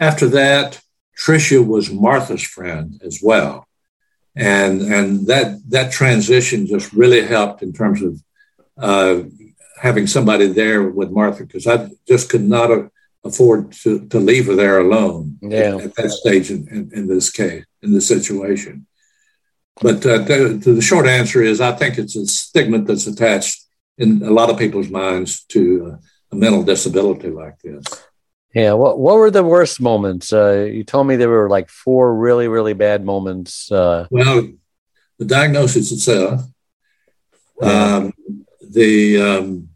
After 0.00 0.26
that, 0.30 0.80
Tricia 1.18 1.64
was 1.64 1.90
Martha's 1.90 2.42
friend 2.42 3.00
as 3.04 3.20
well. 3.22 3.66
And, 4.36 4.82
and 4.82 5.26
that, 5.28 5.60
that 5.70 5.92
transition 5.92 6.66
just 6.66 6.92
really 6.92 7.24
helped 7.24 7.62
in 7.62 7.72
terms 7.72 8.02
of 8.02 8.22
uh, 8.76 9.22
having 9.80 10.06
somebody 10.06 10.48
there 10.48 10.82
with 10.82 11.10
Martha 11.10 11.44
because 11.44 11.66
I 11.66 11.90
just 12.08 12.28
could 12.30 12.42
not 12.42 12.90
afford 13.24 13.72
to, 13.72 14.06
to 14.08 14.18
leave 14.18 14.46
her 14.46 14.54
there 14.54 14.80
alone 14.80 15.38
yeah. 15.40 15.76
at, 15.76 15.80
at, 15.80 15.94
that 15.94 16.10
stage 16.10 16.50
in, 16.50 16.68
in, 16.68 16.90
in, 16.92 17.06
this 17.06 17.30
case, 17.30 17.64
in 17.82 17.92
this 17.92 18.08
situation. 18.08 18.86
But 19.80 20.04
uh, 20.06 20.18
the, 20.18 20.60
the, 20.62 20.82
short 20.82 21.06
answer 21.06 21.42
is 21.42 21.60
I 21.60 21.72
think 21.72 21.98
it's 21.98 22.16
a 22.16 22.26
stigma 22.26 22.80
that's 22.80 23.06
attached 23.06 23.64
in 23.98 24.22
a 24.22 24.30
lot 24.30 24.50
of 24.50 24.58
people's 24.58 24.88
minds 24.88 25.44
to 25.46 25.92
uh, 25.92 25.96
a 26.32 26.36
mental 26.36 26.62
disability 26.62 27.30
like 27.30 27.58
this. 27.60 27.84
Yeah. 28.54 28.72
What 28.72 28.98
What 28.98 29.16
were 29.16 29.30
the 29.30 29.44
worst 29.44 29.80
moments? 29.80 30.32
Uh, 30.32 30.68
you 30.70 30.84
told 30.84 31.06
me 31.06 31.16
there 31.16 31.28
were 31.28 31.48
like 31.48 31.68
four 31.68 32.14
really, 32.14 32.48
really 32.48 32.72
bad 32.72 33.04
moments. 33.04 33.70
Uh, 33.70 34.06
well, 34.10 34.48
the 35.18 35.24
diagnosis 35.24 35.92
itself, 35.92 36.40
um, 37.60 38.12
the 38.60 39.20
um, 39.20 39.68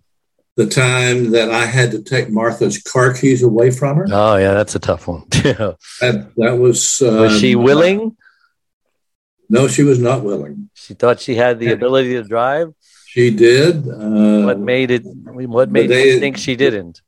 the 0.57 0.67
time 0.67 1.31
that 1.31 1.51
I 1.51 1.67
had 1.67 1.93
to 1.93 2.03
take 2.03 2.31
Martha's 2.31 2.83
car 2.83 3.15
keys 3.15 3.43
away 3.43 3.71
from 3.71 3.97
her. 3.97 4.07
Oh 4.11 4.37
yeah, 4.37 4.55
that's 4.55 4.75
a 4.75 4.81
tough 4.81 5.07
one. 5.07 5.25
that, 5.31 6.33
that 6.37 6.59
was. 6.59 7.01
Um, 7.03 7.21
was 7.21 7.41
she 7.41 7.55
willing? 7.55 8.17
No, 9.49 9.67
she 9.67 9.83
was 9.83 9.99
not 9.99 10.23
willing. 10.23 10.69
She 10.75 10.95
thought 10.95 11.21
she 11.21 11.35
had 11.35 11.59
the 11.59 11.73
ability 11.73 12.15
to 12.15 12.23
drive. 12.23 12.75
She 13.07 13.31
did. 13.31 13.89
Uh, 13.89 14.43
what 14.45 14.59
made 14.59 14.91
it? 14.91 15.03
What 15.05 15.71
made 15.71 15.91
you 15.91 16.21
think 16.21 16.37
she 16.37 16.57
didn't? 16.57 17.01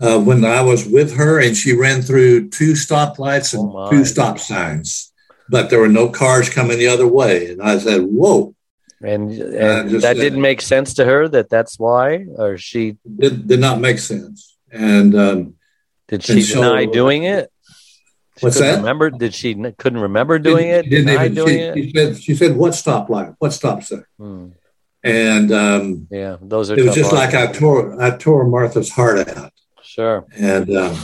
Uh, 0.00 0.20
when 0.20 0.44
I 0.44 0.62
was 0.62 0.86
with 0.86 1.14
her, 1.16 1.40
and 1.40 1.56
she 1.56 1.74
ran 1.74 2.02
through 2.02 2.48
two 2.50 2.72
stoplights 2.72 3.54
and 3.54 3.70
oh 3.74 3.90
two 3.90 4.04
stop 4.04 4.38
signs, 4.38 5.12
but 5.48 5.70
there 5.70 5.80
were 5.80 5.88
no 5.88 6.08
cars 6.08 6.50
coming 6.50 6.78
the 6.78 6.88
other 6.88 7.06
way. 7.06 7.50
And 7.50 7.62
I 7.62 7.78
said, 7.78 8.02
"Whoa!" 8.02 8.54
And, 9.02 9.30
and 9.30 9.90
that 9.90 10.00
said, 10.00 10.16
didn't 10.16 10.40
make 10.40 10.60
sense 10.60 10.94
to 10.94 11.04
her. 11.04 11.28
That 11.28 11.48
that's 11.48 11.78
why, 11.78 12.26
or 12.36 12.58
she 12.58 12.96
did, 13.18 13.46
did 13.48 13.60
not 13.60 13.80
make 13.80 13.98
sense. 13.98 14.56
And 14.70 15.14
um, 15.14 15.54
did 16.08 16.22
she 16.22 16.42
deny 16.42 16.84
so, 16.84 16.92
doing 16.92 17.24
it? 17.24 17.50
She 18.38 18.46
what's 18.46 18.58
that? 18.58 18.78
Remember? 18.78 19.10
Did 19.10 19.32
she 19.32 19.54
couldn't 19.54 20.00
remember 20.00 20.38
doing 20.38 20.68
it? 20.68 20.90
Didn't 20.90 21.08
even, 21.08 21.34
doing 21.34 21.48
she, 21.48 21.60
it? 21.60 21.74
She 21.74 21.92
said, 21.92 22.22
"She 22.22 22.34
said 22.34 22.56
what 22.56 22.72
stoplight? 22.72 23.34
What 23.38 23.52
stop 23.52 23.82
sign?" 23.82 24.04
Hmm. 24.18 24.48
And 25.02 25.52
um, 25.52 26.08
yeah, 26.10 26.36
those 26.42 26.70
are. 26.70 26.78
It 26.78 26.84
was 26.84 26.94
just 26.94 27.12
like 27.12 27.32
I 27.32 27.46
tore 27.46 28.00
I 28.02 28.16
tore 28.16 28.44
Martha's 28.44 28.90
heart 28.90 29.26
out. 29.28 29.52
Sure. 29.96 30.26
And 30.36 30.68
um, 30.76 30.94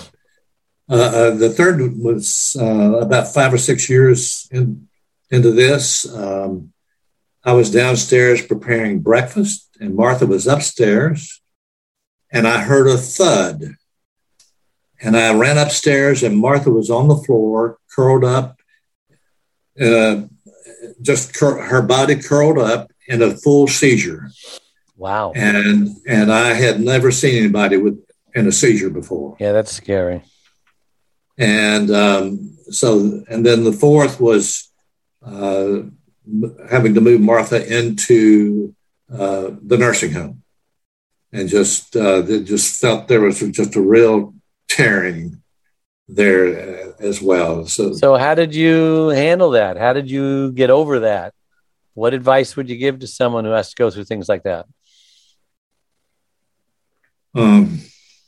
uh, 0.86 0.94
uh, 0.94 1.30
the 1.30 1.48
third 1.48 1.96
was 1.96 2.54
uh, 2.60 2.98
about 2.98 3.32
five 3.32 3.54
or 3.54 3.56
six 3.56 3.88
years 3.88 4.46
in, 4.50 4.86
into 5.30 5.50
this. 5.50 6.04
Um, 6.14 6.74
I 7.42 7.54
was 7.54 7.70
downstairs 7.70 8.46
preparing 8.46 9.00
breakfast, 9.00 9.66
and 9.80 9.96
Martha 9.96 10.26
was 10.26 10.46
upstairs, 10.46 11.40
and 12.30 12.46
I 12.46 12.60
heard 12.60 12.86
a 12.86 12.98
thud. 12.98 13.76
And 15.00 15.16
I 15.16 15.32
ran 15.32 15.56
upstairs, 15.56 16.22
and 16.22 16.36
Martha 16.36 16.70
was 16.70 16.90
on 16.90 17.08
the 17.08 17.16
floor, 17.16 17.78
curled 17.96 18.24
up, 18.24 18.60
uh, 19.80 20.24
just 21.00 21.32
cur- 21.32 21.62
her 21.62 21.80
body 21.80 22.16
curled 22.16 22.58
up 22.58 22.92
in 23.08 23.22
a 23.22 23.34
full 23.38 23.68
seizure. 23.68 24.30
Wow. 24.98 25.32
And 25.34 25.96
and 26.06 26.30
I 26.30 26.52
had 26.52 26.78
never 26.78 27.10
seen 27.10 27.42
anybody 27.42 27.78
with 27.78 28.04
in 28.34 28.46
a 28.46 28.52
seizure 28.52 28.90
before. 28.90 29.36
Yeah, 29.38 29.52
that's 29.52 29.72
scary. 29.72 30.22
And 31.38 31.90
um, 31.90 32.56
so, 32.70 33.24
and 33.28 33.44
then 33.44 33.64
the 33.64 33.72
fourth 33.72 34.20
was 34.20 34.70
uh, 35.24 35.82
having 36.70 36.94
to 36.94 37.00
move 37.00 37.20
Martha 37.20 37.64
into 37.66 38.74
uh, 39.12 39.50
the 39.62 39.78
nursing 39.78 40.12
home, 40.12 40.42
and 41.32 41.48
just 41.48 41.96
uh, 41.96 42.22
they 42.22 42.42
just 42.42 42.80
felt 42.80 43.08
there 43.08 43.20
was 43.20 43.40
just 43.40 43.76
a 43.76 43.80
real 43.80 44.34
tearing 44.68 45.42
there 46.08 46.46
uh, 46.46 46.92
as 47.00 47.22
well. 47.22 47.66
So, 47.66 47.94
so 47.94 48.16
how 48.16 48.34
did 48.34 48.54
you 48.54 49.08
handle 49.08 49.50
that? 49.50 49.76
How 49.76 49.92
did 49.92 50.10
you 50.10 50.52
get 50.52 50.70
over 50.70 51.00
that? 51.00 51.34
What 51.94 52.14
advice 52.14 52.56
would 52.56 52.70
you 52.70 52.76
give 52.76 53.00
to 53.00 53.06
someone 53.06 53.44
who 53.44 53.50
has 53.50 53.70
to 53.70 53.76
go 53.76 53.90
through 53.90 54.04
things 54.04 54.28
like 54.28 54.44
that? 54.44 54.66
Um, 57.34 57.80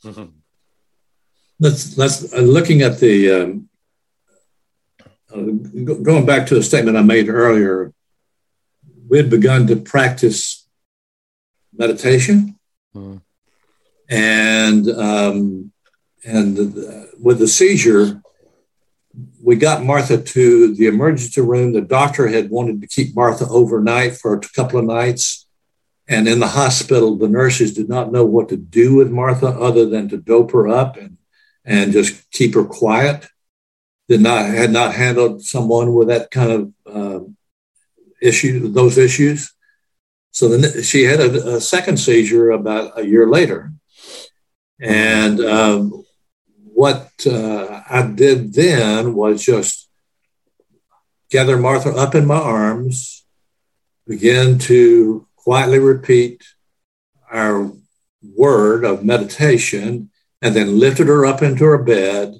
Mm-hmm. 0.05 0.25
Let's 1.57 1.97
let's 1.97 2.33
uh, 2.33 2.41
looking 2.41 2.81
at 2.81 2.99
the 2.99 3.31
um, 3.31 3.69
uh, 5.33 5.37
going 6.03 6.25
back 6.25 6.47
to 6.47 6.57
a 6.57 6.63
statement 6.63 6.97
I 6.97 7.01
made 7.01 7.29
earlier. 7.29 7.93
we 9.07 9.17
had 9.17 9.29
begun 9.29 9.65
to 9.67 9.77
practice 9.77 10.67
meditation, 11.71 12.59
mm. 12.93 13.21
and 14.09 14.89
um, 14.89 15.71
and 16.25 16.57
the, 16.57 17.09
with 17.21 17.39
the 17.39 17.47
seizure, 17.47 18.21
we 19.41 19.55
got 19.55 19.83
Martha 19.83 20.21
to 20.21 20.75
the 20.75 20.87
emergency 20.87 21.39
room. 21.39 21.71
The 21.71 21.79
doctor 21.79 22.27
had 22.27 22.49
wanted 22.49 22.81
to 22.81 22.87
keep 22.87 23.15
Martha 23.15 23.47
overnight 23.47 24.17
for 24.17 24.33
a 24.33 24.41
couple 24.41 24.79
of 24.79 24.85
nights. 24.85 25.44
And 26.07 26.27
in 26.27 26.39
the 26.39 26.47
hospital, 26.47 27.17
the 27.17 27.27
nurses 27.27 27.73
did 27.73 27.89
not 27.89 28.11
know 28.11 28.25
what 28.25 28.49
to 28.49 28.57
do 28.57 28.95
with 28.95 29.09
Martha 29.09 29.47
other 29.47 29.87
than 29.87 30.07
to 30.09 30.17
dope 30.17 30.51
her 30.51 30.67
up 30.67 30.97
and, 30.97 31.17
and 31.63 31.91
just 31.91 32.29
keep 32.31 32.53
her 32.53 32.63
quiet. 32.63 33.27
Did 34.07 34.21
not 34.21 34.45
had 34.45 34.71
not 34.71 34.93
handled 34.93 35.41
someone 35.41 35.95
with 35.95 36.09
that 36.09 36.29
kind 36.29 36.51
of 36.51 36.73
uh, 36.85 37.25
issue, 38.21 38.67
those 38.67 38.99
issues. 38.99 39.51
So 40.29 40.47
then 40.49 40.83
she 40.83 41.03
had 41.03 41.19
a, 41.19 41.55
a, 41.55 41.61
second 41.61 41.97
seizure 41.97 42.51
about 42.51 42.99
a 42.99 43.05
year 43.05 43.27
later, 43.27 43.71
and 44.79 45.39
um, 45.39 46.03
what 46.73 47.09
uh, 47.25 47.81
I 47.89 48.05
did 48.13 48.53
then 48.53 49.15
was 49.15 49.43
just 49.43 49.89
gather 51.29 51.57
Martha 51.57 51.89
up 51.89 52.13
in 52.15 52.25
my 52.25 52.35
arms, 52.35 53.25
begin 54.05 54.59
to 54.59 55.24
quietly 55.45 55.79
repeat 55.79 56.43
our 57.31 57.71
word 58.35 58.83
of 58.83 59.05
meditation, 59.05 60.09
and 60.41 60.55
then 60.55 60.79
lifted 60.79 61.07
her 61.07 61.25
up 61.25 61.41
into 61.41 61.63
her 61.63 61.77
bed, 61.77 62.35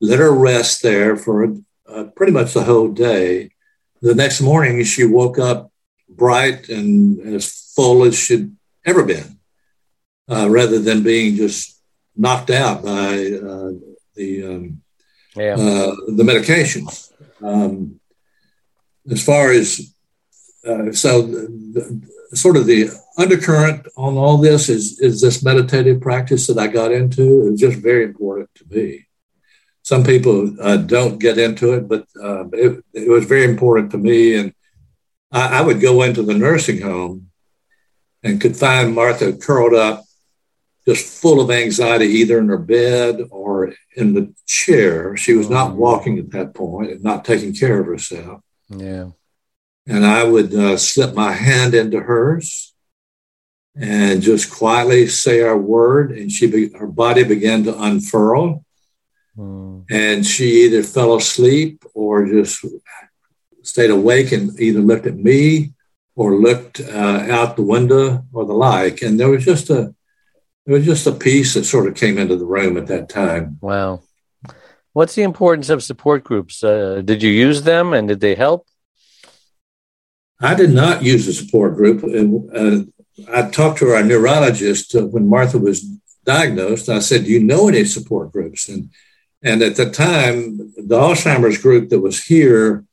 let 0.00 0.18
her 0.18 0.32
rest 0.32 0.82
there 0.82 1.16
for 1.16 1.54
uh, 1.86 2.04
pretty 2.16 2.32
much 2.32 2.54
the 2.54 2.64
whole 2.64 2.88
day. 2.88 3.50
The 4.00 4.14
next 4.14 4.40
morning, 4.40 4.82
she 4.84 5.04
woke 5.04 5.38
up 5.38 5.70
bright 6.08 6.68
and 6.70 7.20
as 7.34 7.72
full 7.76 8.04
as 8.04 8.18
she'd 8.18 8.52
ever 8.84 9.04
been, 9.04 9.38
uh, 10.30 10.48
rather 10.48 10.78
than 10.78 11.02
being 11.02 11.36
just 11.36 11.78
knocked 12.16 12.50
out 12.50 12.82
by 12.82 13.14
uh, 13.50 13.72
the 14.14 14.46
um, 14.46 14.82
yeah. 15.34 15.54
uh, 15.54 15.94
the 16.08 16.24
medications. 16.24 17.12
Um, 17.42 18.00
as 19.10 19.22
far 19.22 19.52
as 19.52 19.94
uh, 20.66 20.92
so, 20.92 21.22
the, 21.22 21.48
the, 21.72 22.36
sort 22.36 22.56
of 22.56 22.66
the 22.66 22.90
undercurrent 23.16 23.86
on 23.96 24.16
all 24.16 24.38
this 24.38 24.68
is 24.68 25.00
is 25.00 25.20
this 25.20 25.42
meditative 25.42 26.00
practice 26.00 26.46
that 26.46 26.58
I 26.58 26.66
got 26.66 26.92
into. 26.92 27.48
is 27.48 27.60
just 27.60 27.78
very 27.78 28.04
important 28.04 28.50
to 28.56 28.64
me. 28.68 29.06
Some 29.82 30.02
people 30.02 30.56
uh, 30.60 30.78
don't 30.78 31.18
get 31.18 31.38
into 31.38 31.74
it, 31.74 31.88
but 31.88 32.06
uh, 32.20 32.48
it, 32.52 32.84
it, 32.92 33.08
was 33.08 33.24
very 33.24 33.44
important 33.44 33.92
to 33.92 33.98
me. 33.98 34.34
And 34.34 34.52
I, 35.30 35.58
I 35.58 35.62
would 35.62 35.80
go 35.80 36.02
into 36.02 36.22
the 36.22 36.34
nursing 36.34 36.80
home 36.80 37.30
and 38.24 38.40
could 38.40 38.56
find 38.56 38.94
Martha 38.94 39.32
curled 39.32 39.74
up 39.74 40.02
just 40.88 41.20
full 41.20 41.40
of 41.40 41.50
anxiety, 41.50 42.06
either 42.06 42.38
in 42.38 42.48
her 42.48 42.58
bed 42.58 43.20
or 43.30 43.74
in 43.96 44.14
the 44.14 44.34
chair. 44.46 45.16
She 45.16 45.34
was 45.34 45.48
not 45.48 45.72
mm. 45.72 45.76
walking 45.76 46.18
at 46.18 46.30
that 46.30 46.54
point 46.54 46.90
and 46.90 47.04
not 47.04 47.24
taking 47.24 47.54
care 47.54 47.80
of 47.80 47.86
herself. 47.86 48.40
Yeah. 48.68 49.10
And 49.86 50.04
I 50.04 50.24
would 50.24 50.54
uh, 50.54 50.76
slip 50.76 51.14
my 51.14 51.32
hand 51.32 51.74
into 51.74 52.00
hers 52.00 52.74
and 53.76 54.22
just 54.22 54.50
quietly 54.50 55.06
say 55.06 55.42
our 55.42 55.56
word, 55.56 56.10
and 56.10 56.32
she 56.32 56.46
be, 56.46 56.70
her 56.70 56.86
body 56.86 57.24
began 57.24 57.62
to 57.64 57.78
unfurl, 57.78 58.64
mm. 59.36 59.84
and 59.90 60.24
she 60.24 60.64
either 60.64 60.82
fell 60.82 61.14
asleep 61.14 61.84
or 61.94 62.26
just 62.26 62.64
stayed 63.62 63.90
awake 63.90 64.32
and 64.32 64.58
either 64.58 64.80
looked 64.80 65.06
at 65.06 65.16
me 65.16 65.72
or 66.14 66.36
looked 66.36 66.80
uh, 66.80 67.26
out 67.30 67.56
the 67.56 67.62
window 67.62 68.24
or 68.32 68.46
the 68.46 68.54
like. 68.54 69.02
And 69.02 69.20
there 69.20 69.28
was 69.28 69.44
just 69.44 69.68
a 69.70 69.94
it 70.64 70.72
was 70.72 70.84
just 70.84 71.06
a 71.06 71.12
piece 71.12 71.54
that 71.54 71.64
sort 71.64 71.86
of 71.86 71.94
came 71.94 72.18
into 72.18 72.36
the 72.36 72.44
room 72.44 72.76
at 72.76 72.88
that 72.88 73.08
time. 73.08 73.58
Wow. 73.60 74.02
What's 74.94 75.14
the 75.14 75.22
importance 75.22 75.68
of 75.68 75.84
support 75.84 76.24
groups? 76.24 76.64
Uh, 76.64 77.02
did 77.04 77.22
you 77.22 77.30
use 77.30 77.62
them 77.62 77.92
and 77.92 78.08
did 78.08 78.20
they 78.20 78.34
help? 78.34 78.66
I 80.40 80.54
did 80.54 80.70
not 80.70 81.02
use 81.02 81.26
a 81.26 81.32
support 81.32 81.76
group. 81.76 82.04
Uh, 82.04 82.84
I 83.32 83.50
talked 83.50 83.78
to 83.78 83.90
our 83.92 84.02
neurologist 84.02 84.94
uh, 84.94 85.06
when 85.06 85.28
Martha 85.28 85.58
was 85.58 85.82
diagnosed. 86.24 86.88
I 86.88 86.98
said, 86.98 87.24
Do 87.24 87.30
you 87.30 87.42
know 87.42 87.68
any 87.68 87.84
support 87.84 88.32
groups? 88.32 88.68
And, 88.68 88.90
and 89.42 89.62
at 89.62 89.76
the 89.76 89.90
time, 89.90 90.58
the 90.76 90.98
Alzheimer's 90.98 91.58
group 91.58 91.88
that 91.88 92.00
was 92.00 92.24
here 92.24 92.84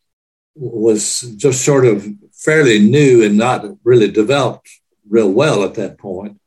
was 0.55 1.21
just 1.35 1.65
sort 1.65 1.85
of 1.85 2.07
fairly 2.31 2.79
new 2.79 3.23
and 3.23 3.37
not 3.37 3.65
really 3.83 4.09
developed 4.09 4.69
real 5.09 5.31
well 5.31 5.63
at 5.63 5.73
that 5.75 5.97
point. 5.97 6.39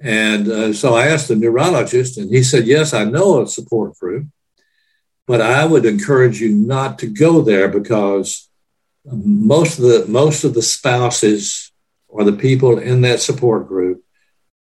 And 0.00 0.48
uh, 0.48 0.72
so 0.72 0.94
I 0.94 1.08
asked 1.08 1.28
the 1.28 1.36
neurologist, 1.36 2.16
and 2.16 2.30
he 2.30 2.42
said, 2.42 2.66
Yes, 2.66 2.94
I 2.94 3.04
know 3.04 3.42
a 3.42 3.46
support 3.46 3.98
group, 3.98 4.28
but 5.26 5.42
I 5.42 5.66
would 5.66 5.84
encourage 5.84 6.40
you 6.40 6.54
not 6.54 6.98
to 7.00 7.06
go 7.06 7.42
there 7.42 7.68
because 7.68 8.49
most 9.04 9.78
of 9.78 9.84
the 9.84 10.04
most 10.08 10.44
of 10.44 10.54
the 10.54 10.62
spouses 10.62 11.72
or 12.08 12.24
the 12.24 12.32
people 12.32 12.78
in 12.78 13.02
that 13.02 13.20
support 13.20 13.66
group, 13.66 14.02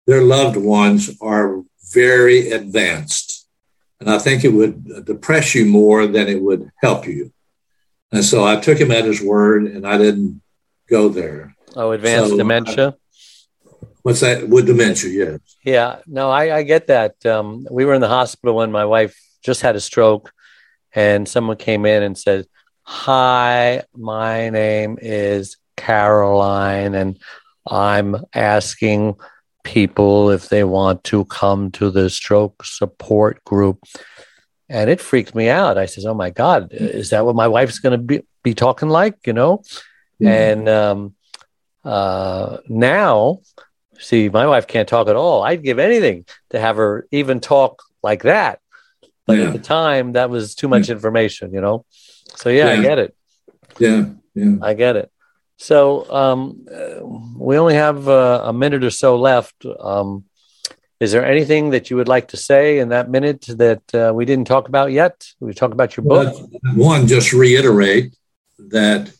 their 0.06 0.22
loved 0.22 0.56
ones 0.56 1.16
are 1.20 1.62
very 1.92 2.50
advanced. 2.50 3.46
And 4.00 4.10
I 4.10 4.18
think 4.18 4.44
it 4.44 4.52
would 4.52 5.06
depress 5.06 5.54
you 5.54 5.64
more 5.64 6.06
than 6.06 6.28
it 6.28 6.42
would 6.42 6.70
help 6.82 7.06
you. 7.06 7.32
And 8.12 8.24
so 8.24 8.44
I 8.44 8.56
took 8.56 8.78
him 8.78 8.90
at 8.90 9.04
his 9.04 9.22
word 9.22 9.64
and 9.64 9.86
I 9.86 9.96
didn't 9.96 10.42
go 10.88 11.08
there. 11.08 11.56
Oh, 11.74 11.92
advanced 11.92 12.30
so 12.30 12.36
dementia? 12.36 12.88
I, 12.88 13.70
What's 14.02 14.20
that? 14.20 14.48
With 14.48 14.66
dementia, 14.66 15.10
yes. 15.10 15.40
Yeah, 15.64 15.98
no, 16.06 16.30
I, 16.30 16.58
I 16.58 16.62
get 16.62 16.86
that. 16.86 17.26
Um, 17.26 17.66
we 17.70 17.84
were 17.84 17.94
in 17.94 18.00
the 18.00 18.08
hospital 18.08 18.54
when 18.54 18.70
my 18.70 18.84
wife 18.84 19.20
just 19.42 19.62
had 19.62 19.74
a 19.74 19.80
stroke, 19.80 20.32
and 20.94 21.28
someone 21.28 21.56
came 21.56 21.84
in 21.84 22.04
and 22.04 22.16
said, 22.16 22.46
Hi, 22.88 23.82
my 23.96 24.50
name 24.50 24.98
is 25.00 25.56
Caroline, 25.76 26.94
and 26.94 27.18
I'm 27.66 28.16
asking 28.32 29.16
people 29.64 30.30
if 30.30 30.48
they 30.48 30.64
want 30.64 31.02
to 31.04 31.24
come 31.24 31.72
to 31.72 31.90
the 31.90 32.08
stroke 32.08 32.64
support 32.64 33.44
group. 33.44 33.82
And 34.68 34.88
it 34.88 35.00
freaked 35.00 35.34
me 35.34 35.48
out. 35.48 35.78
I 35.78 35.86
says, 35.86 36.06
Oh 36.06 36.14
my 36.14 36.30
God, 36.30 36.68
is 36.72 37.10
that 37.10 37.24
what 37.24 37.36
my 37.36 37.48
wife's 37.48 37.78
going 37.80 37.98
to 37.98 38.04
be, 38.04 38.22
be 38.42 38.54
talking 38.54 38.88
like? 38.88 39.26
You 39.26 39.32
know? 39.32 39.58
Mm-hmm. 40.20 40.26
And 40.26 40.68
um, 40.68 41.14
uh, 41.84 42.58
now 42.68 43.40
See, 43.98 44.28
my 44.28 44.46
wife 44.46 44.66
can't 44.66 44.88
talk 44.88 45.08
at 45.08 45.16
all. 45.16 45.42
I'd 45.42 45.62
give 45.62 45.78
anything 45.78 46.26
to 46.50 46.60
have 46.60 46.76
her 46.76 47.06
even 47.10 47.40
talk 47.40 47.82
like 48.02 48.22
that. 48.22 48.60
But 49.26 49.38
yeah. 49.38 49.46
at 49.46 49.52
the 49.52 49.58
time, 49.58 50.12
that 50.12 50.30
was 50.30 50.54
too 50.54 50.68
much 50.68 50.88
information, 50.88 51.52
you 51.52 51.60
know? 51.60 51.84
So, 52.36 52.48
yeah, 52.48 52.72
yeah. 52.72 52.80
I 52.80 52.82
get 52.82 52.98
it. 52.98 53.16
Yeah. 53.78 54.04
Yeah. 54.34 54.56
I 54.62 54.74
get 54.74 54.96
it. 54.96 55.10
So, 55.56 56.10
um, 56.12 56.66
we 57.36 57.58
only 57.58 57.74
have 57.74 58.08
uh, 58.08 58.42
a 58.44 58.52
minute 58.52 58.84
or 58.84 58.90
so 58.90 59.16
left. 59.16 59.64
Um, 59.64 60.24
is 60.98 61.12
there 61.12 61.26
anything 61.26 61.70
that 61.70 61.90
you 61.90 61.96
would 61.96 62.08
like 62.08 62.28
to 62.28 62.36
say 62.36 62.78
in 62.78 62.88
that 62.88 63.10
minute 63.10 63.46
that 63.48 63.94
uh, 63.94 64.12
we 64.14 64.24
didn't 64.24 64.46
talk 64.46 64.68
about 64.68 64.92
yet? 64.92 65.26
We 65.40 65.52
talk 65.52 65.72
about 65.72 65.96
your 65.96 66.04
book. 66.04 66.34
one, 66.74 67.06
just 67.06 67.32
reiterate 67.32 68.16
that 68.58 69.12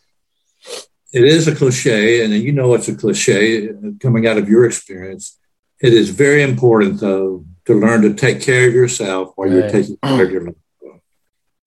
it 1.12 1.24
is 1.24 1.48
a 1.48 1.54
cliche, 1.54 2.24
and 2.24 2.32
you 2.32 2.52
know 2.52 2.74
it's 2.74 2.88
a 2.88 2.94
cliche 2.94 3.70
coming 4.00 4.26
out 4.26 4.38
of 4.38 4.48
your 4.48 4.64
experience. 4.64 5.38
It 5.80 5.92
is 5.92 6.08
very 6.10 6.42
important, 6.42 7.00
though, 7.00 7.44
to 7.66 7.74
learn 7.74 8.02
to 8.02 8.14
take 8.14 8.40
care 8.40 8.68
of 8.68 8.74
yourself 8.74 9.32
while 9.36 9.48
right. 9.48 9.56
you're 9.56 9.68
taking 9.68 9.98
care 10.02 10.24
of 10.24 10.30
your 10.30 10.42
loved 10.42 10.56
one. 10.56 10.65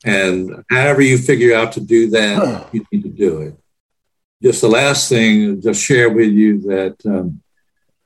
And 0.05 0.63
however 0.69 1.01
you 1.01 1.17
figure 1.17 1.55
out 1.55 1.73
to 1.73 1.81
do 1.81 2.09
that, 2.11 2.69
you 2.73 2.85
need 2.91 3.03
to 3.03 3.09
do 3.09 3.41
it. 3.41 3.55
Just 4.41 4.61
the 4.61 4.69
last 4.69 5.09
thing, 5.09 5.61
just 5.61 5.83
share 5.83 6.09
with 6.09 6.31
you 6.31 6.61
that 6.61 6.95
um, 7.05 7.41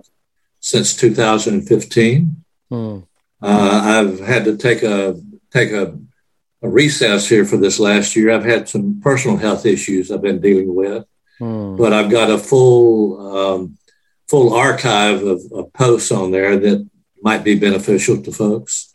since 0.60 0.96
2015. 0.96 2.44
Hmm. 2.70 3.00
Uh, 3.42 3.82
I've 3.84 4.20
had 4.20 4.46
to 4.46 4.58
take 4.58 4.84
a 4.84 5.20
take 5.52 5.72
a, 5.72 5.98
a, 6.62 6.70
recess 6.70 7.28
here 7.28 7.46
for 7.46 7.58
this 7.58 7.80
last 7.80 8.16
year. 8.16 8.32
I've 8.32 8.44
had 8.44 8.68
some 8.68 9.00
personal 9.02 9.38
health 9.38 9.66
issues 9.66 10.12
I've 10.12 10.22
been 10.22 10.42
dealing 10.42 10.76
with, 10.76 11.06
hmm. 11.38 11.78
but 11.78 11.94
I've 11.94 12.12
got 12.12 12.30
a 12.30 12.38
full 12.38 13.38
um, 13.38 13.78
full 14.28 14.54
archive 14.54 15.24
of, 15.24 15.42
of, 15.52 15.72
posts 15.74 16.12
on 16.12 16.32
there 16.32 16.58
that 16.58 16.88
might 17.22 17.44
be 17.44 17.58
beneficial 17.58 18.22
to 18.22 18.32
folks 18.32 18.94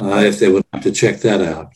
uh, 0.00 0.22
if 0.24 0.38
they 0.38 0.48
would 0.48 0.64
like 0.72 0.82
to 0.82 0.92
check 0.92 1.20
that 1.20 1.40
out. 1.40 1.72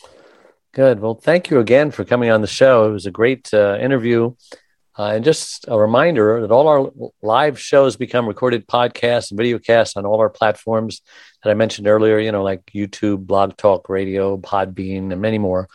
Good. 0.72 1.00
Well, 1.00 1.14
thank 1.14 1.50
you 1.50 1.58
again 1.60 1.90
for 1.90 2.04
coming 2.04 2.30
on 2.30 2.40
the 2.40 2.46
show. 2.46 2.88
It 2.88 2.92
was 2.92 3.06
a 3.06 3.10
great 3.10 3.52
uh, 3.54 3.78
interview. 3.80 4.34
Uh, 4.96 5.12
and 5.14 5.24
just 5.24 5.64
a 5.66 5.78
reminder 5.78 6.40
that 6.40 6.52
all 6.52 6.68
our 6.68 6.90
live 7.20 7.59
shows 7.59 7.96
become 7.96 8.28
recorded 8.28 8.66
podcasts 8.66 9.30
and 9.30 9.38
video 9.38 9.59
casts 9.59 9.96
on 9.96 10.07
all 10.07 10.20
our 10.20 10.30
platforms 10.30 11.02
that 11.42 11.50
I 11.50 11.54
mentioned 11.54 11.88
earlier, 11.88 12.18
you 12.18 12.30
know, 12.30 12.44
like 12.44 12.64
YouTube, 12.66 13.26
Blog 13.26 13.57
Talk 13.57 13.88
Radio, 13.88 14.37
Podbean, 14.37 15.11
and 15.11 15.20
many 15.20 15.38
more. 15.38 15.68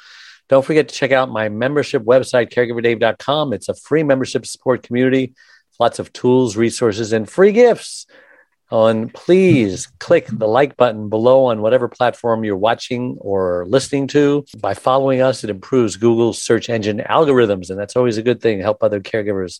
Don't 0.47 0.65
forget 0.65 0.87
to 0.87 0.95
check 0.95 1.11
out 1.11 1.29
my 1.29 1.49
membership 1.49 2.03
website, 2.03 2.51
caregiverdave.com. 2.51 3.53
It's 3.53 3.69
a 3.69 3.75
free 3.75 4.03
membership 4.03 4.45
support 4.45 4.83
community, 4.83 5.33
lots 5.79 5.99
of 5.99 6.13
tools, 6.13 6.55
resources, 6.55 7.11
and 7.11 7.29
free 7.29 7.51
gifts 7.51 8.07
on 8.71 9.09
please 9.09 9.87
click 9.99 10.27
the 10.31 10.47
like 10.47 10.77
button 10.77 11.09
below 11.09 11.45
on 11.45 11.61
whatever 11.61 11.87
platform 11.87 12.43
you're 12.43 12.55
watching 12.55 13.17
or 13.19 13.65
listening 13.67 14.07
to. 14.07 14.45
By 14.57 14.73
following 14.73 15.21
us, 15.21 15.43
it 15.43 15.49
improves 15.49 15.97
Google's 15.97 16.41
search 16.41 16.69
engine 16.69 16.99
algorithms, 16.99 17.69
and 17.69 17.79
that's 17.79 17.95
always 17.95 18.17
a 18.17 18.23
good 18.23 18.41
thing, 18.41 18.59
help 18.59 18.83
other 18.83 19.01
caregivers. 19.01 19.59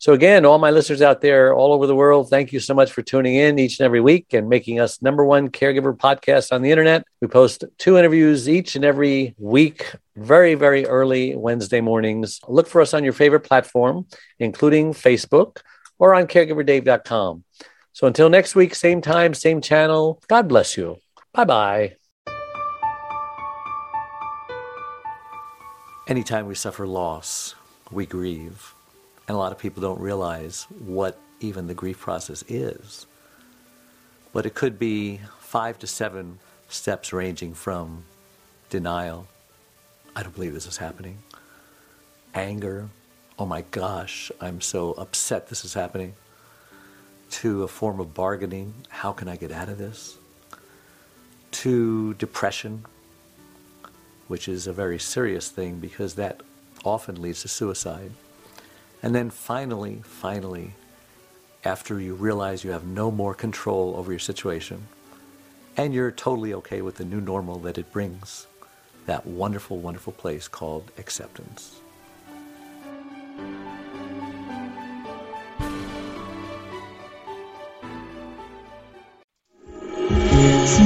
So, 0.00 0.14
again, 0.14 0.46
all 0.46 0.58
my 0.58 0.70
listeners 0.70 1.02
out 1.02 1.20
there 1.20 1.52
all 1.52 1.74
over 1.74 1.86
the 1.86 1.94
world, 1.94 2.30
thank 2.30 2.54
you 2.54 2.60
so 2.60 2.72
much 2.72 2.90
for 2.90 3.02
tuning 3.02 3.34
in 3.34 3.58
each 3.58 3.78
and 3.78 3.84
every 3.84 4.00
week 4.00 4.32
and 4.32 4.48
making 4.48 4.80
us 4.80 5.02
number 5.02 5.26
one 5.26 5.50
caregiver 5.50 5.94
podcast 5.94 6.52
on 6.52 6.62
the 6.62 6.70
internet. 6.70 7.04
We 7.20 7.28
post 7.28 7.64
two 7.76 7.98
interviews 7.98 8.48
each 8.48 8.76
and 8.76 8.84
every 8.84 9.34
week, 9.36 9.94
very, 10.16 10.54
very 10.54 10.86
early 10.86 11.36
Wednesday 11.36 11.82
mornings. 11.82 12.40
Look 12.48 12.66
for 12.66 12.80
us 12.80 12.94
on 12.94 13.04
your 13.04 13.12
favorite 13.12 13.40
platform, 13.40 14.06
including 14.38 14.94
Facebook 14.94 15.58
or 15.98 16.14
on 16.14 16.26
caregiverdave.com. 16.26 17.44
So 17.92 18.06
until 18.06 18.28
next 18.28 18.54
week, 18.54 18.74
same 18.74 19.00
time, 19.00 19.34
same 19.34 19.60
channel. 19.60 20.20
God 20.28 20.48
bless 20.48 20.76
you. 20.76 20.98
Bye 21.32 21.44
bye. 21.44 21.96
Anytime 26.06 26.46
we 26.46 26.54
suffer 26.54 26.86
loss, 26.86 27.54
we 27.90 28.06
grieve. 28.06 28.74
And 29.28 29.36
a 29.36 29.38
lot 29.38 29.52
of 29.52 29.58
people 29.58 29.80
don't 29.80 30.00
realize 30.00 30.66
what 30.84 31.18
even 31.40 31.66
the 31.66 31.74
grief 31.74 31.98
process 32.00 32.42
is. 32.48 33.06
But 34.32 34.46
it 34.46 34.54
could 34.54 34.78
be 34.78 35.20
five 35.38 35.78
to 35.80 35.86
seven 35.86 36.38
steps 36.68 37.12
ranging 37.12 37.54
from 37.54 38.04
denial, 38.70 39.26
I 40.14 40.22
don't 40.22 40.34
believe 40.34 40.54
this 40.54 40.66
is 40.66 40.76
happening, 40.76 41.18
anger, 42.34 42.88
oh 43.38 43.46
my 43.46 43.62
gosh, 43.70 44.30
I'm 44.40 44.60
so 44.60 44.92
upset 44.92 45.48
this 45.48 45.64
is 45.64 45.74
happening 45.74 46.14
to 47.30 47.62
a 47.62 47.68
form 47.68 48.00
of 48.00 48.14
bargaining 48.14 48.74
how 48.88 49.12
can 49.12 49.28
I 49.28 49.36
get 49.36 49.52
out 49.52 49.68
of 49.68 49.78
this? 49.78 50.18
To 51.52 52.14
depression, 52.14 52.84
which 54.28 54.48
is 54.48 54.66
a 54.66 54.72
very 54.72 54.98
serious 54.98 55.48
thing 55.48 55.78
because 55.78 56.14
that 56.14 56.40
often 56.84 57.20
leads 57.20 57.42
to 57.42 57.48
suicide. 57.48 58.12
And 59.02 59.14
then 59.14 59.30
finally, 59.30 60.02
finally, 60.04 60.74
after 61.64 62.00
you 62.00 62.14
realize 62.14 62.64
you 62.64 62.70
have 62.70 62.84
no 62.84 63.10
more 63.10 63.34
control 63.34 63.94
over 63.96 64.12
your 64.12 64.18
situation 64.18 64.86
and 65.76 65.94
you're 65.94 66.10
totally 66.10 66.54
okay 66.54 66.82
with 66.82 66.96
the 66.96 67.04
new 67.04 67.20
normal 67.20 67.58
that 67.60 67.78
it 67.78 67.92
brings, 67.92 68.46
that 69.06 69.26
wonderful, 69.26 69.78
wonderful 69.78 70.12
place 70.12 70.48
called 70.48 70.90
acceptance. 70.98 71.80